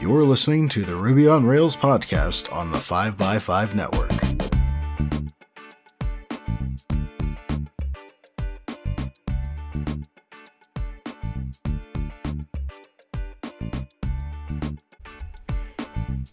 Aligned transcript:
You're 0.00 0.22
listening 0.22 0.68
to 0.68 0.84
the 0.84 0.94
Ruby 0.94 1.26
on 1.26 1.44
Rails 1.44 1.76
podcast 1.76 2.52
on 2.52 2.70
the 2.70 2.78
5x5 2.78 3.74
network. 3.74 4.12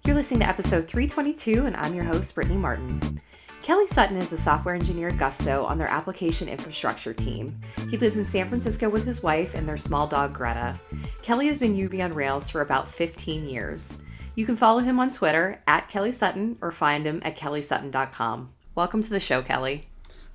You're 0.06 0.14
listening 0.14 0.42
to 0.42 0.48
episode 0.48 0.88
322, 0.88 1.66
and 1.66 1.76
I'm 1.76 1.96
your 1.96 2.04
host, 2.04 2.36
Brittany 2.36 2.58
Martin. 2.58 3.20
Kelly 3.64 3.88
Sutton 3.88 4.18
is 4.18 4.32
a 4.32 4.38
software 4.38 4.76
engineer 4.76 5.08
at 5.08 5.18
Gusto 5.18 5.66
on 5.66 5.80
their 5.80 5.88
application 5.88 6.48
infrastructure 6.48 7.16
team. 7.16 7.60
He 7.90 7.98
lives 7.98 8.18
in 8.18 8.28
San 8.28 8.48
Francisco 8.48 8.90
with 8.90 9.08
his 9.08 9.24
wife 9.24 9.56
and 9.56 9.68
their 9.68 9.80
small 9.80 10.06
dog 10.06 10.36
Greta. 10.36 10.80
Kelly 11.26 11.48
has 11.48 11.58
been 11.58 11.76
Ruby 11.76 12.04
on 12.04 12.14
Rails 12.14 12.52
for 12.52 12.62
about 12.62 12.88
15 12.88 13.50
years. 13.50 13.98
You 14.36 14.46
can 14.46 14.56
follow 14.56 14.82
him 14.82 15.00
on 15.00 15.10
Twitter 15.10 15.60
at 15.66 15.90
Kelly 15.90 16.12
Sutton 16.12 16.56
or 16.62 16.72
find 16.72 17.04
him 17.04 17.20
at 17.26 17.36
kellysutton.com. 17.36 18.52
Welcome 18.76 19.02
to 19.02 19.10
the 19.10 19.20
show, 19.20 19.42
Kelly. 19.42 19.88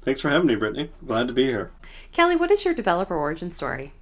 Thanks 0.03 0.21
for 0.21 0.31
having 0.31 0.49
me, 0.49 0.57
Brittany. 0.57 0.91
Glad 1.07 1.29
to 1.29 1.33
be 1.33 1.45
here. 1.45 1.71
Kelly, 2.11 2.35
what 2.35 2.51
is 2.51 2.65
your 2.65 2.75
developer 2.75 3.15
origin 3.15 3.51
story? 3.51 3.93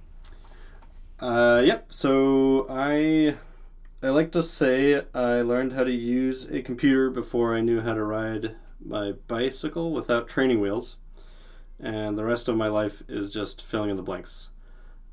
Uh, 1.19 1.61
yep. 1.63 1.93
So 1.93 2.65
I 2.71 3.35
I 4.01 4.09
like 4.09 4.31
to 4.31 4.41
say 4.41 5.03
I 5.13 5.41
learned 5.41 5.73
how 5.73 5.83
to 5.83 5.93
use 5.93 6.49
a 6.49 6.63
computer 6.63 7.11
before 7.11 7.55
I 7.55 7.61
knew 7.61 7.81
how 7.81 7.93
to 7.93 8.03
ride 8.03 8.55
my 8.83 9.11
bicycle 9.27 9.91
without 9.91 10.27
training 10.27 10.59
wheels, 10.59 10.97
and 11.79 12.17
the 12.17 12.25
rest 12.25 12.47
of 12.47 12.57
my 12.57 12.67
life 12.67 13.03
is 13.07 13.31
just 13.31 13.63
filling 13.63 13.91
in 13.91 13.95
the 13.95 14.01
blanks. 14.01 14.49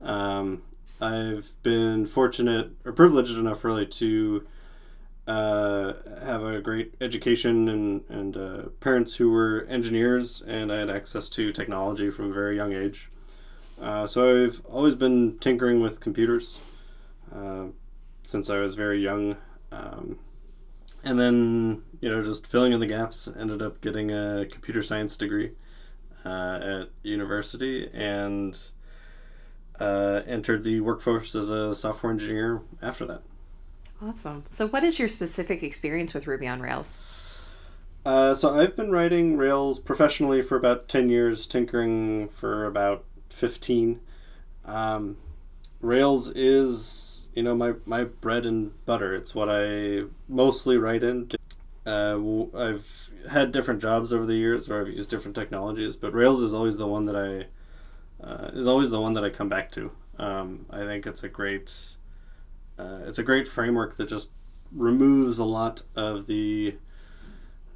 Um, 0.01 0.63
I've 1.01 1.53
been 1.63 2.07
fortunate 2.07 2.71
or 2.85 2.93
privileged 2.93 3.37
enough, 3.37 3.65
really, 3.65 3.87
to 3.87 4.47
uh, 5.27 5.93
have 6.25 6.43
a 6.43 6.61
great 6.61 6.95
education 7.01 7.69
and, 7.69 8.05
and 8.09 8.37
uh, 8.37 8.63
parents 8.81 9.17
who 9.17 9.31
were 9.31 9.67
engineers, 9.69 10.43
and 10.47 10.73
I 10.73 10.79
had 10.79 10.91
access 10.91 11.29
to 11.31 11.53
technology 11.53 12.11
from 12.11 12.31
a 12.31 12.35
very 12.35 12.57
young 12.57 12.73
age. 12.73 13.11
Uh, 13.81 14.07
so 14.07 14.45
I've 14.45 14.65
always 14.67 14.95
been 14.95 15.39
tinkering 15.39 15.81
with 15.81 16.01
computers 16.01 16.59
uh, 17.35 17.67
since 18.23 18.49
I 18.49 18.59
was 18.59 18.75
very 18.75 19.03
young. 19.03 19.37
Um, 19.71 20.19
and 21.05 21.21
then, 21.21 21.83
you 22.01 22.09
know, 22.09 22.23
just 22.23 22.47
filling 22.47 22.73
in 22.73 22.81
the 22.81 22.87
gaps, 22.87 23.29
ended 23.39 23.61
up 23.61 23.81
getting 23.81 24.11
a 24.11 24.47
computer 24.51 24.83
science 24.83 25.17
degree 25.17 25.53
uh, 26.25 26.59
at 26.63 26.89
university 27.03 27.91
and 27.93 28.71
uh, 29.81 30.23
entered 30.27 30.65
the 30.65 30.81
workforce 30.81 31.35
as 31.35 31.51
a 31.51 31.75
software 31.75 32.13
engineer 32.13 32.63
after 32.83 33.07
that. 33.07 33.23
Awesome. 34.03 34.45
So, 34.51 34.69
what 34.69 34.85
is 34.85 34.99
your 34.99 35.09
specific 35.09 35.63
experience 35.63 36.13
with 36.13 36.27
Ruby 36.27 36.47
on 36.47 36.61
Rails? 36.61 37.01
Uh, 38.07 38.37
so 38.37 38.55
I've 38.55 38.77
been 38.77 38.93
writing 38.93 39.37
Rails 39.37 39.81
professionally 39.81 40.41
for 40.41 40.57
about 40.57 40.89
10 40.89 41.09
years, 41.11 41.45
tinkering 41.45 42.29
for 42.29 42.65
about 42.65 43.05
15. 43.31 43.99
Um, 44.65 45.17
Rails 45.81 46.31
is, 46.31 47.27
you 47.35 47.43
know, 47.43 47.57
my, 47.57 47.73
my 47.85 48.05
bread 48.05 48.47
and 48.47 48.73
butter. 48.87 49.13
It's 49.13 49.35
what 49.35 49.49
I 49.51 50.05
mostly 50.29 50.77
write 50.77 51.03
in. 51.03 51.33
Uh, 51.85 52.45
I've 52.57 53.11
had 53.29 53.51
different 53.51 53.83
jobs 53.83 54.13
over 54.13 54.25
the 54.25 54.37
years 54.37 54.69
where 54.69 54.81
I've 54.81 54.89
used 54.89 55.11
different 55.11 55.35
technologies, 55.35 55.97
but 55.97 56.15
Rails 56.15 56.41
is 56.41 56.55
always 56.55 56.77
the 56.77 56.87
one 56.87 57.07
that 57.07 57.17
I 57.17 57.47
uh, 58.23 58.51
is 58.55 58.67
always 58.67 58.91
the 58.91 59.01
one 59.01 59.15
that 59.15 59.25
I 59.25 59.31
come 59.31 59.49
back 59.49 59.71
to. 59.73 59.93
Um, 60.19 60.67
I 60.71 60.79
think 60.79 61.07
it's 61.07 61.23
a 61.23 61.29
great 61.29 61.97
uh, 62.79 63.01
it's 63.07 63.19
a 63.19 63.23
great 63.23 63.49
framework 63.49 63.97
that 63.97 64.09
just 64.09 64.31
removes 64.73 65.39
a 65.39 65.45
lot 65.45 65.83
of 65.95 66.27
the 66.27 66.77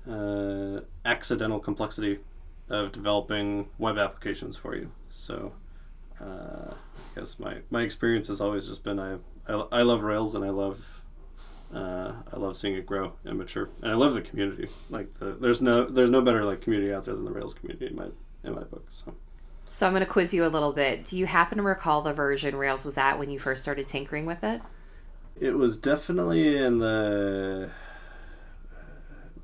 uh, 0.08 0.80
accidental 1.04 1.58
complexity 1.58 2.20
of 2.68 2.92
developing 2.92 3.68
web 3.78 3.98
applications 3.98 4.56
for 4.56 4.76
you. 4.76 4.90
So, 5.08 5.52
uh, 6.20 6.74
I 6.74 7.18
guess 7.18 7.38
my, 7.38 7.58
my 7.70 7.82
experience 7.82 8.28
has 8.28 8.40
always 8.40 8.66
just 8.66 8.84
been 8.84 8.98
I, 8.98 9.16
I, 9.48 9.52
I 9.72 9.82
love 9.82 10.02
Rails 10.02 10.34
and 10.34 10.44
I 10.44 10.50
love 10.50 11.02
uh, 11.74 12.14
I 12.32 12.36
love 12.36 12.56
seeing 12.56 12.74
it 12.74 12.84
grow 12.84 13.12
and 13.24 13.38
mature, 13.38 13.70
and 13.80 13.92
I 13.92 13.94
love 13.94 14.14
the 14.14 14.22
community. 14.22 14.68
Like 14.88 15.14
the 15.18 15.26
there's 15.26 15.62
no 15.62 15.84
there's 15.84 16.10
no 16.10 16.20
better 16.20 16.44
like 16.44 16.60
community 16.60 16.92
out 16.92 17.04
there 17.04 17.14
than 17.14 17.24
the 17.24 17.32
Rails 17.32 17.54
community 17.54 17.86
in 17.86 17.96
my 17.96 18.06
in 18.42 18.54
my 18.54 18.64
book. 18.64 18.86
So. 18.90 19.14
So 19.72 19.86
I'm 19.86 19.92
going 19.92 20.00
to 20.00 20.06
quiz 20.06 20.34
you 20.34 20.44
a 20.44 20.48
little 20.48 20.72
bit. 20.72 21.04
Do 21.04 21.16
you 21.16 21.26
happen 21.26 21.58
to 21.58 21.62
recall 21.62 22.02
the 22.02 22.12
version 22.12 22.56
Rails 22.56 22.84
was 22.84 22.98
at 22.98 23.20
when 23.20 23.30
you 23.30 23.38
first 23.38 23.62
started 23.62 23.86
tinkering 23.86 24.26
with 24.26 24.42
it? 24.42 24.60
It 25.38 25.56
was 25.56 25.76
definitely 25.76 26.56
in 26.56 26.80
the 26.80 27.70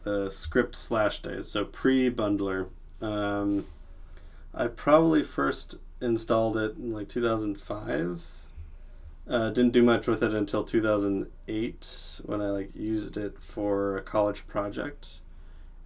the 0.02 0.28
script 0.28 0.74
slash 0.74 1.20
days, 1.20 1.48
so 1.48 1.64
pre 1.64 2.10
bundler. 2.10 2.68
Um, 3.00 3.66
I 4.52 4.66
probably 4.66 5.22
first 5.22 5.76
installed 6.00 6.56
it 6.56 6.76
in 6.76 6.92
like 6.92 7.08
2005. 7.08 8.24
Uh, 9.28 9.50
didn't 9.50 9.72
do 9.72 9.82
much 9.82 10.08
with 10.08 10.22
it 10.24 10.34
until 10.34 10.64
2008 10.64 12.20
when 12.24 12.40
I 12.40 12.50
like 12.50 12.74
used 12.74 13.16
it 13.16 13.40
for 13.40 13.96
a 13.96 14.02
college 14.02 14.46
project, 14.48 15.20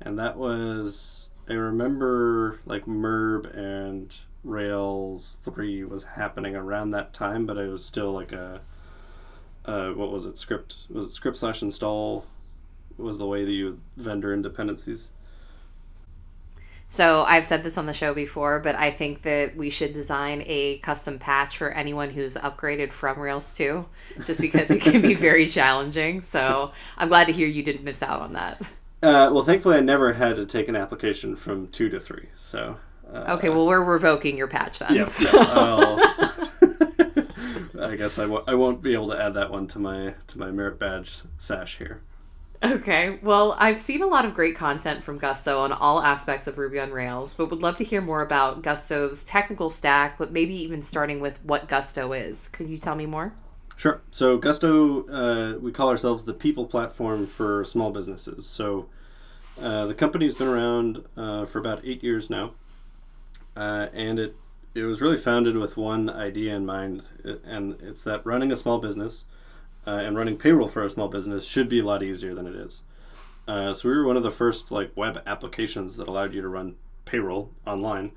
and 0.01 0.19
that 0.19 0.39
was 0.39 1.31
I 1.49 1.53
remember 1.53 2.59
like 2.65 2.87
Merb 2.87 3.55
and 3.57 4.15
Rails 4.45 5.39
3 5.43 5.85
was 5.85 6.05
happening 6.05 6.57
around 6.57 6.91
that 6.93 7.13
time, 7.13 7.47
but 7.47 7.59
it 7.59 7.69
was 7.69 7.85
still 7.85 8.13
like 8.13 8.33
a 8.33 8.61
uh, 9.67 9.91
what 9.91 10.11
was 10.11 10.25
it? 10.25 10.39
Script 10.39 10.77
was 10.89 11.07
it 11.07 11.13
script 11.13 11.37
slash 11.37 11.63
install 11.63 12.25
was 12.97 13.19
the 13.19 13.27
way 13.27 13.45
that 13.45 13.51
you 13.51 13.81
vendor 13.97 14.33
in 14.33 14.43
dependencies. 14.43 15.11
So 16.87 17.23
I've 17.23 17.47
said 17.47 17.63
this 17.63 17.79
on 17.79 17.87
the 17.87 17.93
show 17.93 18.15
before, 18.15 18.59
but 18.59 18.75
I 18.75 18.91
think 18.91 19.23
that 19.23 19.57
we 19.57 19.71
should 19.71 19.93
design 19.93 20.43
a 20.47 20.79
custom 20.79 21.21
patch 21.21 21.57
for 21.57 21.71
anyone 21.71 22.11
who's 22.11 22.35
upgraded 22.35 22.93
from 22.93 23.21
Rails 23.21 23.55
2, 23.57 23.87
just 24.27 24.41
because 24.41 24.73
it 24.73 24.81
can 24.81 25.01
be 25.01 25.15
very 25.15 25.47
challenging. 25.49 26.21
So 26.21 26.73
I'm 26.99 27.07
glad 27.07 27.29
to 27.29 27.33
hear 27.33 27.47
you 27.47 27.63
didn't 27.63 27.85
miss 27.85 28.03
out 28.03 28.21
on 28.21 28.33
that. 28.33 28.61
Uh, 29.03 29.31
well, 29.33 29.45
thankfully, 29.45 29.77
I 29.77 29.81
never 29.81 30.15
had 30.15 30.35
to 30.35 30.45
take 30.45 30.67
an 30.67 30.75
application 30.75 31.37
from 31.37 31.69
two 31.69 31.89
to 31.91 32.01
three. 32.01 32.27
So. 32.35 32.79
Uh, 33.13 33.37
okay, 33.37 33.49
well, 33.49 33.67
we're 33.67 33.83
revoking 33.83 34.37
your 34.37 34.47
patch 34.47 34.79
then. 34.79 34.95
Yeah. 34.95 35.05
so. 35.05 35.39
I 37.81 37.97
guess 37.97 38.19
I 38.19 38.23
w- 38.23 38.45
I 38.47 38.55
won't 38.55 38.83
be 38.83 38.93
able 38.93 39.09
to 39.11 39.21
add 39.21 39.35
that 39.35 39.51
one 39.51 39.67
to 39.69 39.79
my 39.79 40.15
to 40.29 40.39
my 40.39 40.51
merit 40.51 40.79
badge 40.79 41.23
sash 41.39 41.79
here. 41.79 42.03
Okay, 42.63 43.19
well, 43.23 43.57
I've 43.59 43.79
seen 43.79 44.03
a 44.03 44.07
lot 44.07 44.27
of 44.27 44.35
great 44.35 44.55
content 44.55 45.03
from 45.03 45.17
Gusto 45.17 45.61
on 45.61 45.73
all 45.73 46.03
aspects 46.03 46.47
of 46.47 46.59
Ruby 46.59 46.79
on 46.79 46.91
Rails, 46.91 47.33
but 47.33 47.49
would 47.49 47.63
love 47.63 47.79
to 47.79 47.85
hear 47.85 48.03
more 48.03 48.21
about 48.21 48.63
Gusto's 48.63 49.25
technical 49.25 49.71
stack, 49.71 50.19
but 50.19 50.31
maybe 50.31 50.55
even 50.63 50.83
starting 50.83 51.21
with 51.21 51.43
what 51.43 51.69
Gusto 51.69 52.13
is. 52.13 52.49
Could 52.49 52.69
you 52.69 52.77
tell 52.77 52.95
me 52.95 53.07
more? 53.07 53.33
Sure. 53.77 54.03
So 54.11 54.37
Gusto, 54.37 55.07
uh, 55.09 55.59
we 55.59 55.73
call 55.73 55.89
ourselves 55.89 56.25
the 56.25 56.35
people 56.35 56.67
platform 56.67 57.27
for 57.27 57.65
small 57.65 57.91
businesses. 57.93 58.45
So 58.45 58.91
uh, 59.59 59.87
the 59.87 59.95
company's 59.95 60.35
been 60.35 60.49
around 60.49 61.03
uh, 61.17 61.47
for 61.47 61.59
about 61.59 61.81
eight 61.83 62.03
years 62.05 62.29
now, 62.29 62.53
uh, 63.57 63.87
and 63.93 64.19
it 64.19 64.37
it 64.75 64.85
was 64.85 65.01
really 65.01 65.17
founded 65.17 65.57
with 65.57 65.77
one 65.77 66.09
idea 66.09 66.55
in 66.55 66.65
mind, 66.65 67.03
and 67.45 67.77
it's 67.83 68.03
that 68.05 68.25
running 68.25 68.53
a 68.53 68.57
small 68.57 68.79
business 68.79 69.25
uh, 69.87 69.91
and 69.91 70.17
running 70.17 70.37
payroll 70.37 70.69
for 70.69 70.85
a 70.85 70.91
small 70.91 71.09
business 71.09 71.45
should 71.45 71.69
be 71.69 71.81
a 71.81 71.85
lot 71.85 72.03
easier 72.03 72.35
than 72.35 72.47
it 72.47 72.55
is. 72.55 72.83
Uh, 73.49 73.73
so 73.73 73.89
we 73.89 73.95
were 73.95 74.07
one 74.07 74.17
of 74.17 74.23
the 74.23 74.31
first 74.31 74.71
like 74.71 74.97
web 74.97 75.21
applications 75.27 75.97
that 75.97 76.07
allowed 76.07 76.33
you 76.33 76.41
to 76.41 76.49
run 76.49 76.77
payroll 77.05 77.51
online. 77.67 78.13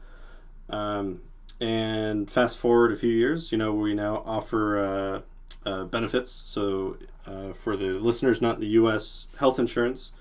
Um, 0.69 1.21
and 1.59 2.29
fast 2.29 2.57
forward 2.57 2.91
a 2.91 2.95
few 2.95 3.11
years, 3.11 3.51
you 3.51 3.57
know, 3.57 3.73
we 3.73 3.93
now 3.93 4.23
offer 4.25 4.79
uh, 4.79 5.21
uh 5.67 5.85
benefits. 5.85 6.43
So 6.45 6.97
uh, 7.25 7.53
for 7.53 7.75
the 7.75 7.99
listeners 7.99 8.41
not 8.41 8.55
in 8.55 8.61
the 8.61 8.67
U.S., 8.67 9.27
health 9.37 9.57
insurance 9.57 10.13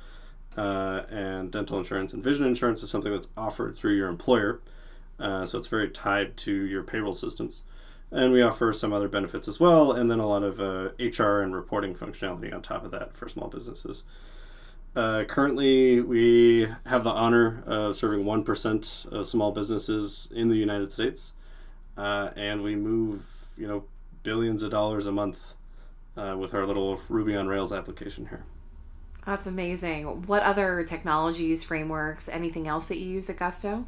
uh, 0.56 1.02
and 1.10 1.50
dental 1.50 1.78
insurance 1.78 2.12
and 2.12 2.22
vision 2.22 2.46
insurance 2.46 2.82
is 2.82 2.90
something 2.90 3.12
that's 3.12 3.28
offered 3.36 3.76
through 3.76 3.96
your 3.96 4.08
employer. 4.08 4.60
Uh, 5.22 5.46
so 5.46 5.56
it's 5.56 5.68
very 5.68 5.88
tied 5.88 6.36
to 6.36 6.52
your 6.52 6.82
payroll 6.82 7.14
systems. 7.14 7.62
And 8.10 8.32
we 8.32 8.42
offer 8.42 8.72
some 8.72 8.92
other 8.92 9.08
benefits 9.08 9.46
as 9.48 9.60
well, 9.60 9.92
and 9.92 10.10
then 10.10 10.18
a 10.18 10.26
lot 10.26 10.42
of 10.42 10.60
uh, 10.60 10.90
HR 10.98 11.40
and 11.40 11.54
reporting 11.54 11.94
functionality 11.94 12.52
on 12.52 12.60
top 12.60 12.84
of 12.84 12.90
that 12.90 13.16
for 13.16 13.28
small 13.28 13.48
businesses. 13.48 14.02
Uh, 14.94 15.24
currently, 15.24 16.00
we 16.00 16.68
have 16.84 17.04
the 17.04 17.10
honor 17.10 17.62
of 17.66 17.96
serving 17.96 18.26
1% 18.26 19.12
of 19.12 19.28
small 19.28 19.52
businesses 19.52 20.28
in 20.34 20.48
the 20.48 20.56
United 20.56 20.92
States, 20.92 21.32
uh, 21.96 22.30
and 22.36 22.62
we 22.62 22.74
move, 22.74 23.46
you 23.56 23.66
know, 23.66 23.84
billions 24.24 24.62
of 24.62 24.70
dollars 24.70 25.06
a 25.06 25.12
month 25.12 25.54
uh, 26.16 26.36
with 26.38 26.52
our 26.52 26.66
little 26.66 27.00
Ruby 27.08 27.34
on 27.34 27.46
Rails 27.46 27.72
application 27.72 28.26
here. 28.26 28.44
That's 29.24 29.46
amazing. 29.46 30.26
What 30.26 30.42
other 30.42 30.82
technologies, 30.82 31.64
frameworks, 31.64 32.28
anything 32.28 32.66
else 32.66 32.88
that 32.88 32.98
you 32.98 33.06
use 33.06 33.30
at 33.30 33.36
Gusto? 33.36 33.86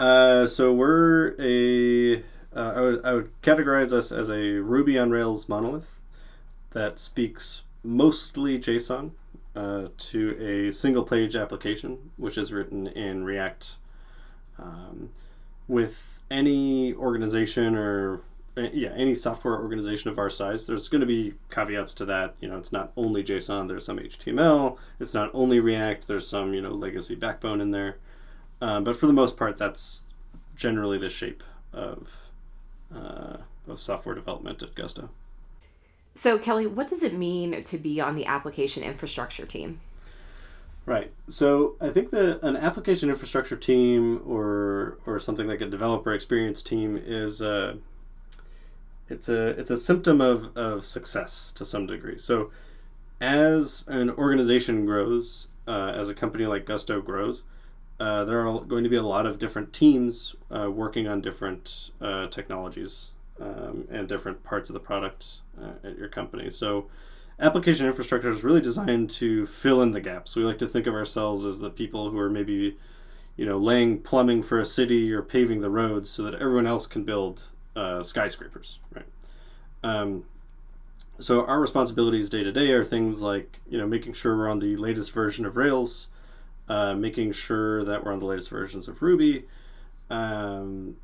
Uh, 0.00 0.46
so 0.46 0.72
we're 0.72 1.34
a 1.40 2.22
uh, 2.54 2.72
I 2.76 2.80
would 2.80 3.04
I 3.04 3.12
would 3.14 3.42
categorize 3.42 3.92
us 3.92 4.12
as 4.12 4.30
a 4.30 4.58
Ruby 4.60 4.98
on 4.98 5.10
Rails 5.10 5.48
monolith 5.48 6.00
that 6.70 6.98
speaks 6.98 7.62
mostly 7.82 8.58
JSON 8.58 9.12
uh, 9.56 9.88
to 9.96 10.36
a 10.68 10.72
single 10.72 11.02
page 11.02 11.34
application, 11.34 12.10
which 12.16 12.38
is 12.38 12.52
written 12.52 12.86
in 12.86 13.24
React. 13.24 13.76
Um, 14.58 15.10
with 15.66 16.22
any 16.30 16.94
organization 16.94 17.74
or 17.74 18.20
uh, 18.56 18.68
yeah, 18.72 18.92
any 18.96 19.14
software 19.14 19.56
organization 19.58 20.10
of 20.10 20.18
our 20.18 20.30
size, 20.30 20.66
there's 20.66 20.88
going 20.88 21.00
to 21.00 21.06
be 21.06 21.34
caveats 21.50 21.94
to 21.94 22.04
that. 22.06 22.34
You 22.40 22.48
know, 22.48 22.58
it's 22.58 22.72
not 22.72 22.92
only 22.96 23.22
JSON. 23.24 23.68
There's 23.68 23.84
some 23.84 23.98
HTML. 23.98 24.78
It's 25.00 25.14
not 25.14 25.30
only 25.34 25.58
React. 25.60 26.06
There's 26.06 26.28
some 26.28 26.54
you 26.54 26.60
know 26.60 26.70
legacy 26.70 27.16
backbone 27.16 27.60
in 27.60 27.72
there. 27.72 27.96
Um, 28.60 28.84
but 28.84 28.96
for 28.96 29.06
the 29.06 29.12
most 29.12 29.36
part, 29.36 29.56
that's 29.56 30.02
generally 30.56 30.98
the 30.98 31.08
shape 31.08 31.42
of 31.72 32.30
uh, 32.94 33.38
of 33.66 33.80
software 33.80 34.14
development 34.14 34.62
at 34.62 34.74
Gusto. 34.74 35.10
So, 36.14 36.38
Kelly, 36.38 36.66
what 36.66 36.88
does 36.88 37.02
it 37.02 37.14
mean 37.14 37.62
to 37.62 37.78
be 37.78 38.00
on 38.00 38.16
the 38.16 38.26
application 38.26 38.82
infrastructure 38.82 39.46
team? 39.46 39.80
Right. 40.88 41.12
So 41.28 41.76
I 41.82 41.90
think 41.90 42.08
that 42.10 42.42
an 42.42 42.56
application 42.56 43.10
infrastructure 43.10 43.56
team 43.56 44.22
or 44.26 44.96
or 45.04 45.20
something 45.20 45.46
like 45.46 45.60
a 45.60 45.66
developer 45.66 46.14
experience 46.14 46.62
team 46.62 46.96
is 46.96 47.42
a 47.42 47.76
it's 49.10 49.28
a 49.28 49.48
it's 49.48 49.70
a 49.70 49.76
symptom 49.76 50.22
of, 50.22 50.56
of 50.56 50.86
success 50.86 51.52
to 51.52 51.66
some 51.66 51.86
degree. 51.86 52.16
So 52.16 52.50
as 53.20 53.84
an 53.86 54.08
organization 54.08 54.86
grows, 54.86 55.48
uh, 55.66 55.92
as 55.94 56.08
a 56.08 56.14
company 56.14 56.46
like 56.46 56.64
Gusto 56.64 57.02
grows, 57.02 57.42
uh, 58.00 58.24
there 58.24 58.46
are 58.46 58.60
going 58.60 58.84
to 58.84 58.90
be 58.90 58.96
a 58.96 59.02
lot 59.02 59.26
of 59.26 59.38
different 59.38 59.72
teams 59.72 60.36
uh, 60.54 60.70
working 60.70 61.08
on 61.08 61.20
different 61.20 61.90
uh, 62.00 62.28
technologies 62.28 63.12
um, 63.40 63.86
and 63.90 64.08
different 64.08 64.44
parts 64.44 64.70
of 64.70 64.74
the 64.74 64.80
product 64.80 65.40
uh, 65.60 65.86
at 65.86 65.98
your 65.98 66.08
company. 66.08 66.50
So, 66.50 66.86
application 67.40 67.86
infrastructure 67.86 68.30
is 68.30 68.44
really 68.44 68.60
designed 68.60 69.10
to 69.10 69.46
fill 69.46 69.80
in 69.82 69.92
the 69.92 70.00
gaps. 70.00 70.36
We 70.36 70.42
like 70.42 70.58
to 70.58 70.66
think 70.66 70.86
of 70.86 70.94
ourselves 70.94 71.44
as 71.44 71.58
the 71.58 71.70
people 71.70 72.10
who 72.10 72.18
are 72.18 72.30
maybe, 72.30 72.76
you 73.36 73.46
know, 73.46 73.58
laying 73.58 74.00
plumbing 74.00 74.42
for 74.42 74.58
a 74.58 74.64
city 74.64 75.12
or 75.12 75.22
paving 75.22 75.60
the 75.60 75.70
roads 75.70 76.10
so 76.10 76.22
that 76.24 76.34
everyone 76.34 76.66
else 76.66 76.86
can 76.86 77.04
build 77.04 77.42
uh, 77.76 78.02
skyscrapers, 78.02 78.80
right? 78.92 79.06
Um, 79.82 80.24
so 81.20 81.44
our 81.46 81.60
responsibilities 81.60 82.30
day 82.30 82.44
to 82.44 82.52
day 82.52 82.70
are 82.72 82.84
things 82.84 83.22
like 83.22 83.60
you 83.68 83.78
know 83.78 83.86
making 83.86 84.12
sure 84.12 84.36
we're 84.36 84.48
on 84.48 84.60
the 84.60 84.76
latest 84.76 85.12
version 85.12 85.44
of 85.44 85.56
Rails, 85.56 86.08
uh, 86.68 86.94
making 86.94 87.32
sure 87.32 87.84
that 87.84 88.04
we're 88.04 88.12
on 88.12 88.18
the 88.18 88.26
latest 88.26 88.50
versions 88.50 88.88
of 88.88 89.02
Ruby. 89.02 89.44
Um, 90.10 90.96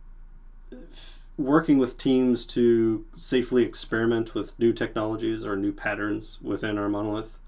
working 1.36 1.78
with 1.78 1.98
teams 1.98 2.46
to 2.46 3.04
safely 3.16 3.64
experiment 3.64 4.34
with 4.34 4.58
new 4.58 4.72
technologies 4.72 5.44
or 5.44 5.56
new 5.56 5.72
patterns 5.72 6.38
within 6.40 6.78
our 6.78 6.88
monolith. 6.88 7.38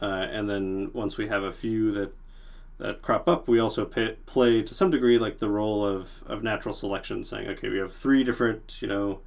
Uh, 0.00 0.26
and 0.30 0.48
then 0.48 0.90
once 0.92 1.16
we 1.16 1.28
have 1.28 1.42
a 1.42 1.52
few 1.52 1.92
that 1.92 2.12
that 2.78 3.00
crop 3.00 3.26
up, 3.26 3.48
we 3.48 3.58
also 3.58 3.86
pay, 3.86 4.16
play 4.26 4.60
to 4.60 4.74
some 4.74 4.90
degree 4.90 5.18
like 5.18 5.38
the 5.38 5.48
role 5.48 5.82
of, 5.82 6.22
of 6.26 6.42
natural 6.42 6.74
selection, 6.74 7.24
saying, 7.24 7.48
okay, 7.48 7.70
we 7.70 7.78
have 7.78 7.90
three 7.90 8.22
different, 8.22 8.82
you 8.82 8.88
know, 8.88 9.20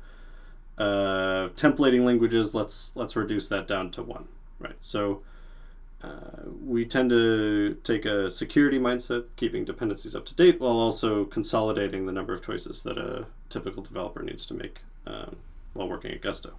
uh, 0.77 1.49
templating 1.55 2.05
languages. 2.05 2.53
Let's 2.53 2.95
let's 2.95 3.15
reduce 3.15 3.47
that 3.47 3.67
down 3.67 3.89
to 3.91 4.03
one, 4.03 4.27
right? 4.59 4.77
So 4.79 5.23
uh, 6.01 6.47
we 6.65 6.85
tend 6.85 7.09
to 7.09 7.77
take 7.83 8.05
a 8.05 8.29
security 8.29 8.79
mindset, 8.79 9.25
keeping 9.35 9.65
dependencies 9.65 10.15
up 10.15 10.25
to 10.27 10.33
date, 10.33 10.59
while 10.59 10.77
also 10.77 11.25
consolidating 11.25 12.05
the 12.05 12.11
number 12.11 12.33
of 12.33 12.41
choices 12.41 12.83
that 12.83 12.97
a 12.97 13.25
typical 13.49 13.83
developer 13.83 14.23
needs 14.23 14.45
to 14.45 14.53
make 14.53 14.79
um, 15.05 15.35
while 15.73 15.89
working 15.89 16.11
at 16.11 16.21
Gusto. 16.21 16.53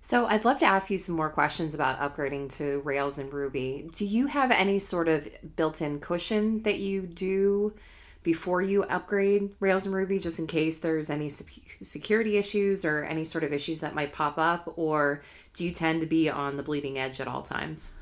So, 0.00 0.26
I'd 0.26 0.44
love 0.44 0.58
to 0.60 0.66
ask 0.66 0.90
you 0.90 0.98
some 0.98 1.14
more 1.14 1.28
questions 1.28 1.74
about 1.74 2.00
upgrading 2.00 2.48
to 2.56 2.80
Rails 2.80 3.18
and 3.18 3.32
Ruby. 3.32 3.88
Do 3.94 4.04
you 4.04 4.26
have 4.26 4.50
any 4.50 4.78
sort 4.78 5.06
of 5.06 5.28
built 5.54 5.80
in 5.80 6.00
cushion 6.00 6.62
that 6.62 6.78
you 6.78 7.02
do 7.02 7.74
before 8.22 8.60
you 8.62 8.82
upgrade 8.84 9.54
Rails 9.60 9.86
and 9.86 9.94
Ruby, 9.94 10.18
just 10.18 10.40
in 10.40 10.46
case 10.46 10.80
there's 10.80 11.08
any 11.08 11.28
security 11.28 12.36
issues 12.36 12.84
or 12.84 13.04
any 13.04 13.24
sort 13.24 13.44
of 13.44 13.52
issues 13.52 13.80
that 13.80 13.94
might 13.94 14.12
pop 14.12 14.38
up? 14.38 14.72
Or 14.76 15.22
do 15.54 15.64
you 15.64 15.70
tend 15.70 16.00
to 16.00 16.06
be 16.06 16.28
on 16.28 16.56
the 16.56 16.62
bleeding 16.64 16.98
edge 16.98 17.20
at 17.20 17.28
all 17.28 17.42
times? 17.42 17.92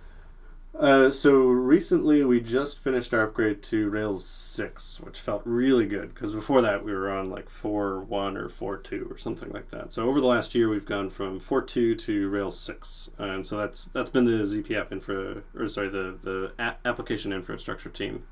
Uh, 0.75 1.11
so 1.11 1.39
recently 1.47 2.25
we 2.25 2.41
just 2.41 2.79
finished 2.79 3.13
our 3.13 3.25
upgrade 3.25 3.63
to 3.65 3.91
Rails 3.91 4.25
6, 4.25 5.01
which 5.01 5.19
felt 5.19 5.43
really 5.45 5.87
good 5.87 6.15
because 6.15 6.31
before 6.31 6.63
that 6.63 6.85
we 6.85 6.93
were 6.93 7.11
on 7.11 7.31
like 7.31 7.49
4.1 7.49 8.37
or 8.37 8.49
4.2 8.49 9.11
or 9.11 9.19
something 9.19 9.51
like 9.51 9.71
that. 9.71 9.93
So 9.93 10.09
over 10.09 10.21
the 10.21 10.27
last 10.27 10.55
year 10.55 10.69
we've 10.69 10.87
gone 10.87 11.11
from 11.11 11.41
4.2 11.41 11.99
to 11.99 12.29
Rails 12.29 12.61
6, 12.61 13.11
and 13.19 13.45
so 13.45 13.57
that's 13.57 13.87
that's 13.87 14.11
been 14.11 14.25
the 14.25 14.45
ZP 14.45 14.79
app 14.79 14.93
infra 14.93 15.43
or 15.57 15.69
sorry 15.69 15.89
the 15.89 16.17
the 16.23 16.53
a- 16.59 16.77
application 16.85 17.33
infrastructure 17.33 17.91
team. 17.91 18.25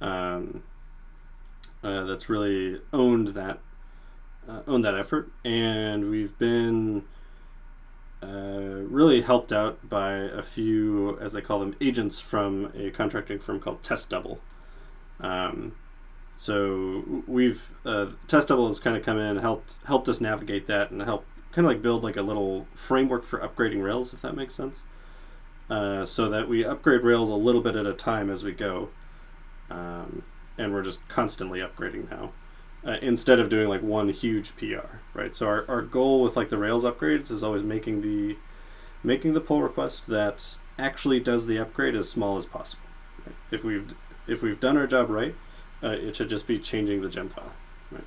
Um, 0.00 0.64
uh, 1.84 2.04
that's 2.04 2.28
really 2.28 2.80
owned 2.92 3.28
that 3.28 3.60
uh, 4.48 4.62
owned 4.66 4.84
that 4.84 4.96
effort, 4.96 5.30
and 5.44 6.10
we've 6.10 6.36
been 6.36 7.04
uh, 8.22 8.84
really 8.88 9.22
helped 9.22 9.52
out 9.52 9.88
by 9.88 10.12
a 10.12 10.42
few, 10.42 11.18
as 11.20 11.32
they 11.32 11.40
call 11.40 11.58
them, 11.58 11.74
agents 11.80 12.20
from 12.20 12.70
a 12.74 12.90
contracting 12.90 13.38
firm 13.38 13.60
called 13.60 13.82
Test 13.82 14.10
Double. 14.10 14.40
Um, 15.20 15.74
so 16.34 17.22
we've 17.26 17.72
uh, 17.84 18.06
Test 18.28 18.48
Double 18.48 18.68
has 18.68 18.78
kind 18.78 18.96
of 18.96 19.04
come 19.04 19.18
in 19.18 19.24
and 19.24 19.40
helped 19.40 19.76
helped 19.84 20.08
us 20.08 20.20
navigate 20.20 20.66
that 20.66 20.90
and 20.90 21.02
help 21.02 21.24
kind 21.52 21.66
of 21.66 21.70
like 21.72 21.82
build 21.82 22.02
like 22.02 22.16
a 22.16 22.22
little 22.22 22.66
framework 22.74 23.24
for 23.24 23.38
upgrading 23.40 23.82
Rails, 23.82 24.12
if 24.12 24.22
that 24.22 24.36
makes 24.36 24.54
sense. 24.54 24.84
Uh, 25.68 26.04
so 26.04 26.28
that 26.28 26.48
we 26.48 26.64
upgrade 26.64 27.02
Rails 27.02 27.30
a 27.30 27.34
little 27.34 27.60
bit 27.60 27.76
at 27.76 27.86
a 27.86 27.92
time 27.92 28.28
as 28.28 28.42
we 28.42 28.52
go, 28.52 28.88
um, 29.70 30.24
and 30.58 30.72
we're 30.72 30.82
just 30.82 31.06
constantly 31.08 31.60
upgrading 31.60 32.10
now 32.10 32.32
uh, 32.86 32.96
instead 33.02 33.40
of 33.40 33.48
doing 33.48 33.68
like 33.68 33.82
one 33.82 34.08
huge 34.08 34.56
PR, 34.56 34.98
right? 35.14 35.34
So 35.34 35.46
our, 35.46 35.64
our 35.68 35.82
goal 35.82 36.22
with 36.22 36.36
like 36.36 36.48
the 36.48 36.58
Rails 36.58 36.84
upgrades 36.84 37.30
is 37.30 37.44
always 37.44 37.62
making 37.62 38.00
the 38.02 38.36
making 39.02 39.34
the 39.34 39.40
pull 39.40 39.62
request 39.62 40.06
that 40.08 40.58
actually 40.78 41.20
does 41.20 41.46
the 41.46 41.58
upgrade 41.58 41.94
as 41.94 42.08
small 42.08 42.36
as 42.36 42.46
possible. 42.46 42.84
Right? 43.26 43.36
If 43.50 43.64
we've 43.64 43.94
if 44.26 44.42
we've 44.42 44.60
done 44.60 44.76
our 44.76 44.86
job 44.86 45.10
right, 45.10 45.34
uh, 45.82 45.90
it 45.90 46.16
should 46.16 46.28
just 46.28 46.46
be 46.46 46.58
changing 46.58 47.02
the 47.02 47.08
gem 47.08 47.28
file, 47.28 47.52
right? 47.90 48.04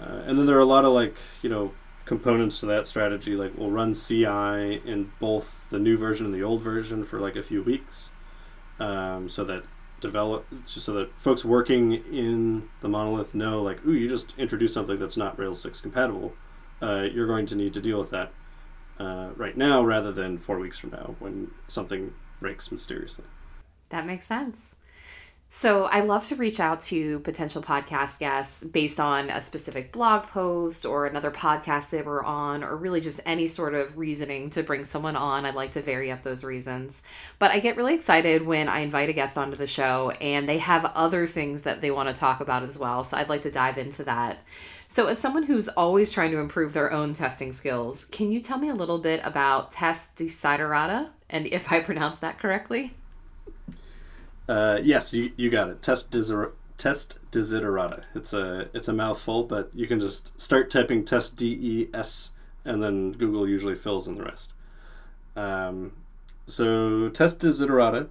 Uh, 0.00 0.22
and 0.26 0.38
then 0.38 0.46
there 0.46 0.56
are 0.56 0.60
a 0.60 0.64
lot 0.64 0.84
of 0.84 0.92
like 0.92 1.14
you 1.42 1.50
know 1.50 1.72
components 2.04 2.60
to 2.60 2.66
that 2.66 2.86
strategy. 2.86 3.34
Like 3.34 3.52
we'll 3.56 3.70
run 3.70 3.94
CI 3.94 4.80
in 4.86 5.12
both 5.20 5.64
the 5.70 5.78
new 5.78 5.96
version 5.96 6.26
and 6.26 6.34
the 6.34 6.42
old 6.42 6.62
version 6.62 7.04
for 7.04 7.20
like 7.20 7.36
a 7.36 7.42
few 7.42 7.62
weeks, 7.62 8.10
um, 8.80 9.28
so 9.28 9.44
that 9.44 9.64
develop 10.02 10.46
so 10.66 10.92
that 10.92 11.10
folks 11.18 11.44
working 11.44 11.92
in 12.12 12.68
the 12.80 12.88
monolith 12.88 13.34
know 13.34 13.62
like 13.62 13.84
ooh 13.86 13.92
you 13.92 14.08
just 14.08 14.34
introduced 14.36 14.74
something 14.74 14.98
that's 14.98 15.16
not 15.16 15.38
rails 15.38 15.62
6 15.62 15.80
compatible. 15.80 16.34
Uh, 16.82 17.02
you're 17.02 17.26
going 17.26 17.46
to 17.46 17.54
need 17.54 17.72
to 17.72 17.80
deal 17.80 17.98
with 17.98 18.10
that 18.10 18.32
uh, 18.98 19.30
right 19.36 19.56
now 19.56 19.82
rather 19.82 20.12
than 20.12 20.36
four 20.36 20.58
weeks 20.58 20.76
from 20.76 20.90
now 20.90 21.14
when 21.18 21.50
something 21.68 22.12
breaks 22.40 22.70
mysteriously. 22.70 23.24
That 23.88 24.06
makes 24.06 24.26
sense 24.26 24.76
so 25.54 25.84
I 25.84 26.00
love 26.00 26.26
to 26.28 26.34
reach 26.34 26.60
out 26.60 26.80
to 26.80 27.20
potential 27.20 27.62
podcast 27.62 28.18
guests 28.18 28.64
based 28.64 28.98
on 28.98 29.28
a 29.28 29.38
specific 29.38 29.92
blog 29.92 30.26
post 30.28 30.86
or 30.86 31.04
another 31.04 31.30
podcast 31.30 31.90
they 31.90 32.00
were 32.00 32.24
on, 32.24 32.64
or 32.64 32.74
really 32.74 33.02
just 33.02 33.20
any 33.26 33.46
sort 33.46 33.74
of 33.74 33.98
reasoning 33.98 34.48
to 34.48 34.62
bring 34.62 34.86
someone 34.86 35.14
on. 35.14 35.44
I'd 35.44 35.54
like 35.54 35.72
to 35.72 35.82
vary 35.82 36.10
up 36.10 36.22
those 36.22 36.42
reasons. 36.42 37.02
But 37.38 37.50
I 37.50 37.58
get 37.58 37.76
really 37.76 37.94
excited 37.94 38.46
when 38.46 38.66
I 38.66 38.80
invite 38.80 39.10
a 39.10 39.12
guest 39.12 39.36
onto 39.36 39.58
the 39.58 39.66
show 39.66 40.12
and 40.22 40.48
they 40.48 40.56
have 40.56 40.86
other 40.94 41.26
things 41.26 41.64
that 41.64 41.82
they 41.82 41.90
want 41.90 42.08
to 42.08 42.14
talk 42.14 42.40
about 42.40 42.62
as 42.62 42.78
well. 42.78 43.04
So 43.04 43.18
I'd 43.18 43.28
like 43.28 43.42
to 43.42 43.50
dive 43.50 43.76
into 43.76 44.04
that. 44.04 44.38
So, 44.88 45.06
as 45.06 45.18
someone 45.18 45.42
who's 45.42 45.68
always 45.68 46.12
trying 46.12 46.30
to 46.30 46.38
improve 46.38 46.72
their 46.72 46.90
own 46.90 47.12
testing 47.12 47.52
skills, 47.52 48.06
can 48.06 48.32
you 48.32 48.40
tell 48.40 48.56
me 48.56 48.70
a 48.70 48.74
little 48.74 48.98
bit 48.98 49.20
about 49.22 49.70
Test 49.70 50.16
Desiderata 50.16 51.10
and 51.28 51.46
if 51.48 51.70
I 51.70 51.80
pronounce 51.84 52.20
that 52.20 52.38
correctly? 52.38 52.94
Uh, 54.52 54.78
yes, 54.82 55.14
you, 55.14 55.32
you 55.36 55.48
got 55.48 55.70
it. 55.70 55.80
Test 55.80 56.10
deser- 56.10 56.52
test 56.76 57.18
desiderata. 57.30 58.02
It's 58.14 58.34
a 58.34 58.68
it's 58.74 58.86
a 58.86 58.92
mouthful, 58.92 59.44
but 59.44 59.70
you 59.72 59.86
can 59.86 59.98
just 59.98 60.38
start 60.38 60.70
typing 60.70 61.06
test 61.06 61.36
D 61.36 61.58
E 61.72 61.88
S, 61.94 62.32
and 62.62 62.82
then 62.82 63.12
Google 63.12 63.48
usually 63.48 63.74
fills 63.74 64.06
in 64.06 64.16
the 64.16 64.24
rest. 64.24 64.52
Um, 65.36 65.92
so 66.44 67.08
test 67.08 67.40
desiderata 67.40 68.08